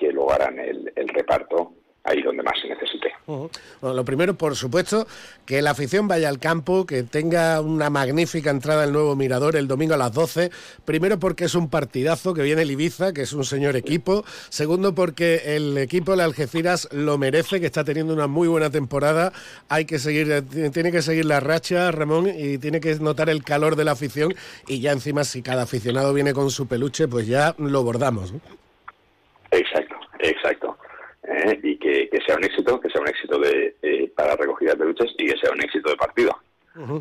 [0.00, 1.74] que luego harán el, reparto
[2.04, 3.12] ahí donde más se necesite.
[3.26, 3.50] Bueno,
[3.94, 5.06] lo primero, por supuesto,
[5.44, 9.68] que la afición vaya al campo, que tenga una magnífica entrada al nuevo Mirador el
[9.68, 10.50] domingo a las 12.
[10.86, 14.24] Primero porque es un partidazo que viene el Ibiza, que es un señor equipo.
[14.48, 19.32] Segundo porque el equipo de Algeciras lo merece, que está teniendo una muy buena temporada.
[19.68, 23.76] Hay que seguir, tiene que seguir la racha, Ramón, y tiene que notar el calor
[23.76, 24.34] de la afición.
[24.66, 28.32] Y ya encima, si cada aficionado viene con su peluche, pues ya lo bordamos.
[29.52, 29.79] Exacto,
[30.22, 30.78] exacto.
[31.22, 34.84] Eh, y que, sea un éxito, que sea un éxito de, eh, para recogida de
[34.86, 36.36] luchas y que sea un éxito de partido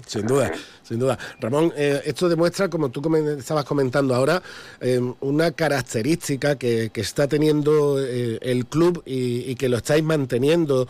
[0.07, 0.51] sin duda,
[0.81, 1.17] sin duda.
[1.39, 3.01] Ramón, eh, esto demuestra, como tú
[3.37, 4.41] estabas comentando ahora,
[4.81, 10.87] eh, una característica que, está teniendo eh, el club y, que lo estáis manteniendo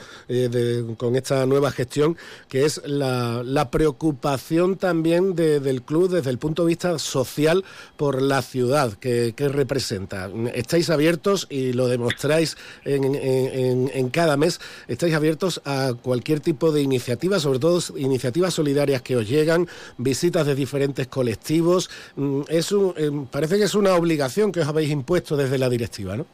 [0.97, 6.69] con esta nueva gestión, que es la, preocupación también del club desde el punto de
[6.69, 7.63] vista social
[7.97, 10.29] por la ciudad que, representa.
[10.53, 17.39] Estáis abiertos y lo demostráis en, cada mes, estáis abiertos a cualquier tipo de iniciativa,
[17.39, 18.68] sobre todo iniciativas solidarias
[19.03, 19.67] que os llegan,
[19.97, 21.89] visitas de diferentes colectivos.
[22.15, 26.15] Mm, es eh, parece que es una obligación que os habéis impuesto desde la directiva,
[26.15, 26.25] ¿no?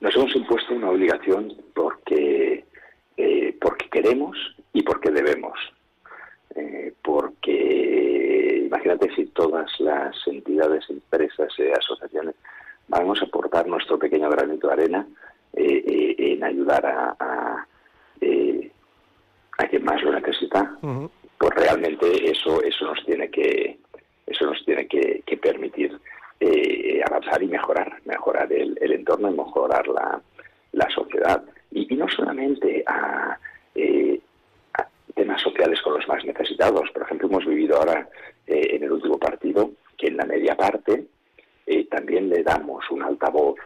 [0.00, 2.64] Nos hemos impuesto una obligación porque,
[3.16, 4.36] eh, porque queremos
[4.72, 5.58] y porque debemos.
[6.54, 12.34] Eh, porque imagínate si todas las entidades, empresas, asociaciones
[12.88, 15.06] vamos a aportar nuestro pequeño granito de arena
[15.58, 17.66] en ayudar a, a,
[19.68, 20.76] quien más lo necesita,
[21.38, 23.78] pues realmente eso eso nos tiene que
[24.26, 25.98] eso nos tiene que, permitir
[26.40, 30.20] eh, avanzar y mejorar mejorar el, entorno y mejorar la,
[30.72, 31.42] la sociedad.
[31.70, 32.84] Y, no solamente
[33.74, 34.20] eh,
[34.74, 36.90] a, temas sociales con los más necesitados.
[36.90, 38.08] Por ejemplo hemos vivido ahora
[38.46, 41.06] eh, en el último partido que en la media parte
[41.90, 43.58] también le damos un altavoz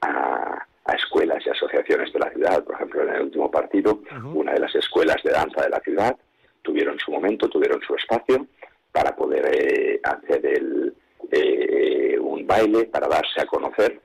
[0.00, 2.64] a, a escuelas y asociaciones de la ciudad.
[2.64, 4.00] Por ejemplo, en el último partido,
[4.34, 6.16] una de las escuelas de danza de la ciudad
[6.62, 8.46] tuvieron su momento, tuvieron su espacio
[8.90, 10.94] para poder eh, hacer el,
[11.30, 14.00] eh, un baile, para darse a conocer,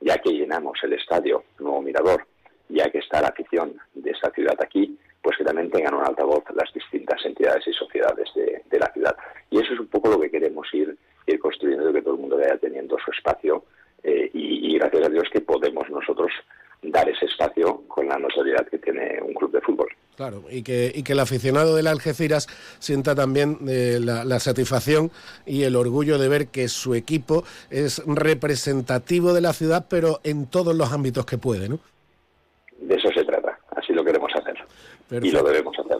[0.00, 2.26] ya que llenamos el estadio Nuevo Mirador,
[2.68, 6.44] ya que está la afición de esta ciudad aquí, pues que también tengan un altavoz
[6.54, 9.14] las distintas entidades y sociedades de, la ciudad.
[9.50, 10.96] Y eso es un poco lo que queremos ir,
[11.26, 13.64] ir construyendo, que todo el mundo vaya teniendo su espacio
[14.02, 16.32] eh, y, gracias a Dios que podemos nosotros
[16.82, 19.88] dar ese espacio con la notoriedad que tiene un club de fútbol.
[20.16, 22.46] Claro, y que, y que el aficionado del Algeciras
[22.78, 25.10] sienta también eh, la, la, satisfacción
[25.46, 30.46] y el orgullo de ver que su equipo es representativo de la ciudad, pero en
[30.46, 31.78] todos los ámbitos que puede, ¿no?
[32.80, 34.56] De eso se trata, así lo queremos hacer.
[35.08, 35.26] Perfecto.
[35.26, 35.99] Y lo debemos hacer.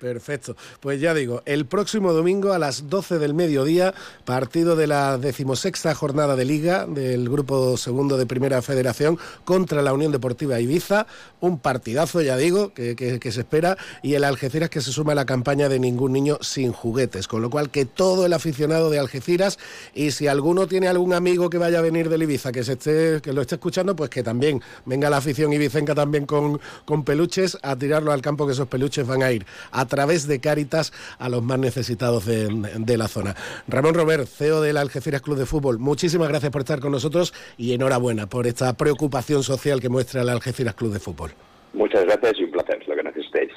[0.00, 0.56] Perfecto.
[0.80, 3.92] Pues ya digo, el próximo domingo a las 12 del mediodía,
[4.24, 9.92] partido de la decimosexta jornada de Liga del Grupo Segundo de Primera Federación contra la
[9.92, 11.06] Unión Deportiva Ibiza.
[11.40, 13.76] Un partidazo, ya digo, que, que, se espera.
[14.02, 17.28] Y el Algeciras que se suma a la campaña de ningún niño sin juguetes.
[17.28, 19.58] Con lo cual, que todo el aficionado de Algeciras,
[19.94, 23.20] y si alguno tiene algún amigo que vaya a venir del Ibiza, que, se esté,
[23.20, 27.58] que lo esté escuchando, pues que también venga la afición ibicenca también con, con peluches
[27.60, 31.28] a tirarlo al campo, que esos peluches van a ir a través de Cáritas a
[31.28, 32.48] los más necesitados de,
[32.78, 33.36] de, la zona.
[33.68, 37.74] Ramón Robert, CEO del Algeciras Club de Fútbol, muchísimas gracias por estar con nosotros y
[37.74, 41.32] enhorabuena por esta preocupación social que muestra el Algeciras Club de Fútbol.
[41.74, 43.52] Muchas gracias y un placer, lo que necesitéis.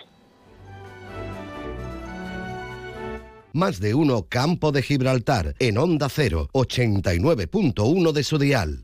[3.53, 8.83] Más de uno Campo de Gibraltar en Onda 0, 89.1 de su dial.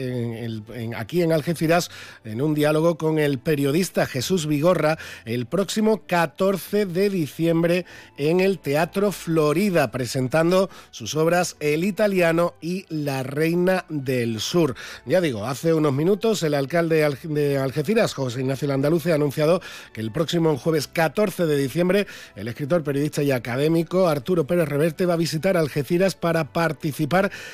[0.96, 1.90] aquí en Algeciras
[2.24, 7.88] en un diálogo con el periodista Jesús Vigorra el próximo 14 de diciembre
[8.20, 14.76] en el Teatro Florida, presentando sus obras El Italiano y La Reina del Sur.
[15.08, 19.60] Ya digo, hace unos minutos el alcalde de Algeciras, José Ignacio Landaluce, ha anunciado
[19.92, 25.08] que el próximo jueves 14 de diciembre el escritor, periodista y académico Arturo Pérez Reverte
[25.08, 26.97] va a visitar Algeciras para participar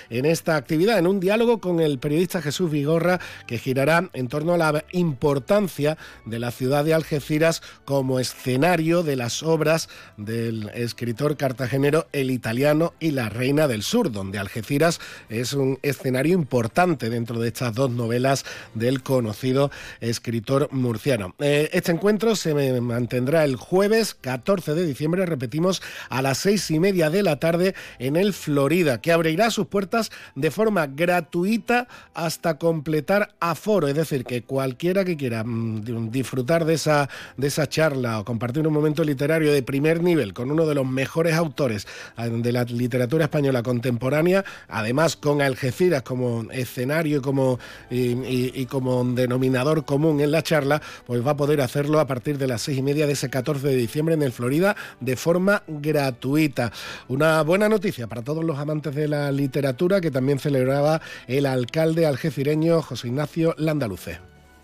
[0.09, 4.53] en esta actividad, en un diálogo con el periodista Jesús Vigorra, que girará en torno
[4.53, 11.35] a la importancia de la ciudad de Algeciras como escenario de las obras del escritor
[11.35, 14.99] cartagenero El Italiano y la Reina del Sur, donde Algeciras
[15.29, 21.35] es un escenario importante dentro de estas dos novelas del conocido escritor murciano.
[21.39, 26.79] Eh, este encuentro se mantendrá el jueves 14 de diciembre, repetimos, a las seis y
[26.79, 31.87] media de la tarde en el Florida, que abre abrirá sus puertas de forma gratuita
[32.13, 37.67] hasta completar aforo, es decir, que cualquiera que quiera mm, disfrutar de esa, de esa
[37.67, 41.87] charla o compartir un momento literario de primer nivel con uno de los mejores autores
[42.17, 47.57] eh, de la literatura española contemporánea, además con Algeciras como escenario y como,
[47.89, 52.45] y como denominador común en la charla, pues va a poder hacerlo a partir de
[52.45, 56.71] las seis y media de ese 14 de diciembre en el Florida de forma gratuita.
[57.07, 62.05] Una buena noticia para todos los amantes de la literatura que también celebraba el alcalde
[62.05, 64.19] algecireño José Ignacio Landaluce.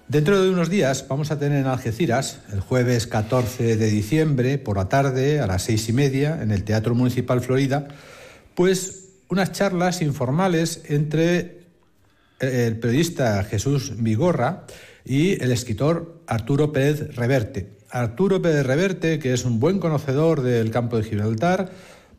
[0.10, 4.78] Dentro de unos días vamos a tener en Algeciras, el jueves 14 de diciembre, por
[4.78, 7.88] la tarde, a las seis y media, en el Teatro Municipal Florida,
[8.56, 11.60] Pues unas charlas informales entre
[12.40, 14.66] el periodista Jesús Vigorra
[15.06, 17.78] y el escritor Arturo Pérez Reverte.
[17.90, 21.72] Arturo Pérez Reverte, que es un buen conocedor del campo de Gibraltar,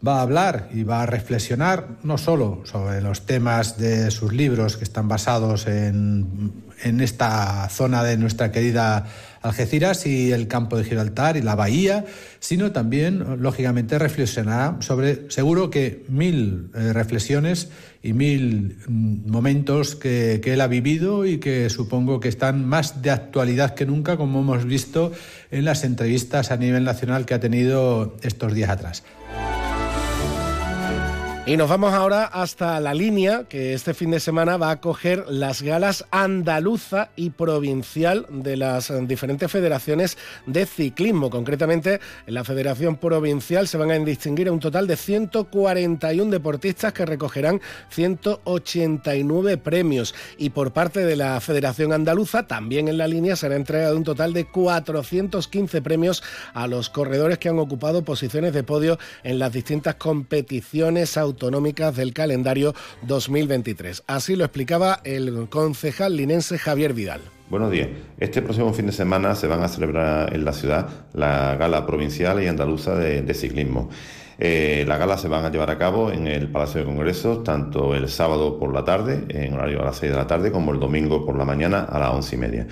[0.07, 4.77] va a hablar y va a reflexionar no solo sobre los temas de sus libros
[4.77, 6.53] que están basados en,
[6.83, 9.07] en esta zona de nuestra querida
[9.43, 12.05] Algeciras y el campo de Gibraltar y la bahía,
[12.41, 17.71] sino también, lógicamente, reflexionará sobre, seguro que mil eh, reflexiones
[18.03, 23.01] y mil mm, momentos que, que él ha vivido y que supongo que están más
[23.01, 25.11] de actualidad que nunca, como hemos visto
[25.51, 29.05] en las entrevistas a nivel nacional que ha tenido estos días atrás.
[31.47, 35.25] Y nos vamos ahora hasta la línea que este fin de semana va a acoger
[35.27, 41.31] las galas andaluza y provincial de las diferentes federaciones de ciclismo.
[41.31, 46.93] Concretamente, en la Federación Provincial se van a distinguir a un total de 141 deportistas
[46.93, 50.15] que recogerán 189 premios.
[50.37, 54.35] Y por parte de la Federación Andaluza, también en la línea será entregado un total
[54.35, 56.23] de 415 premios
[56.53, 62.13] a los corredores que han ocupado posiciones de podio en las distintas competiciones autonómicas del
[62.13, 64.03] calendario 2023.
[64.07, 67.23] Así lo explicaba el concejal linense Javier Vidal.
[67.49, 67.89] Buenos días.
[68.19, 72.43] Este próximo fin de semana se van a celebrar en la ciudad la gala provincial
[72.43, 73.89] y andaluza de, ciclismo.
[74.39, 77.95] Eh, las galas se van a llevar a cabo en el Palacio de Congresos tanto
[77.95, 80.81] el sábado por la tarde, en horario a las 6 de la tarde, como el
[80.81, 82.67] domingo por la mañana a las 11 y media.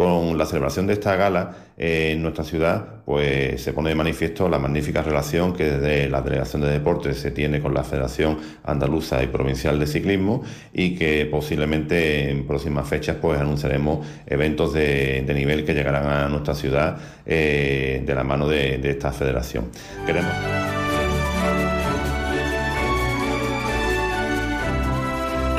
[0.00, 4.48] Con la celebración de esta gala eh, en nuestra ciudad, pues se pone de manifiesto
[4.48, 9.22] la magnífica relación que desde la Delegación de Deportes se tiene con la Federación Andaluza
[9.22, 15.66] y Provincial de Ciclismo y que posiblemente en próximas fechas pues anunciaremos eventos de, nivel
[15.66, 16.96] que llegarán a nuestra ciudad
[17.26, 19.66] eh, de la mano de, esta federación.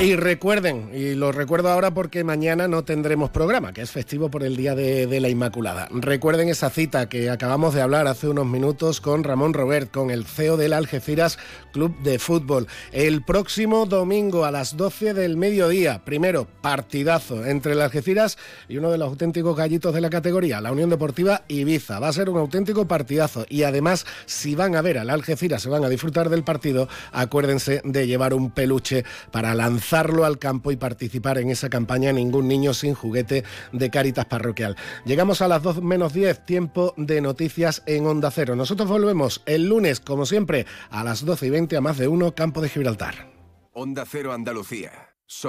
[0.02, 4.42] Y recuerden, y lo recuerdo ahora porque mañana no tendremos programa, que es festivo por
[4.42, 5.90] el Día de, la Inmaculada.
[5.92, 10.26] Recuerden esa cita que acabamos de hablar hace unos minutos con Ramón Robert, con el
[10.26, 11.38] CEO del Algeciras
[11.72, 12.66] Club de Fútbol.
[12.92, 18.90] El próximo domingo a las 12 del mediodía, primero partidazo entre el Algeciras y uno
[18.90, 22.00] de los auténticos gallitos de la categoría, la Unión Deportiva Ibiza.
[22.00, 25.70] Va a ser un auténtico partidazo y además, si van a ver al Algeciras, se
[25.70, 30.78] van a disfrutar del partido, acuérdense de llevar un peluche para lanzar al campo y
[30.78, 33.44] participar en esa campaña Ningún niño sin juguete
[33.74, 34.78] de Cáritas Parroquial.
[35.06, 38.56] Llegamos a las 2 menos 10, tiempo de noticias en Onda Cero.
[38.56, 42.34] Nosotros volvemos el lunes, como siempre, a las 12 y 20 a más de uno,
[42.34, 43.32] Campo de Gibraltar.
[43.74, 45.11] Onda Cero Andalucía.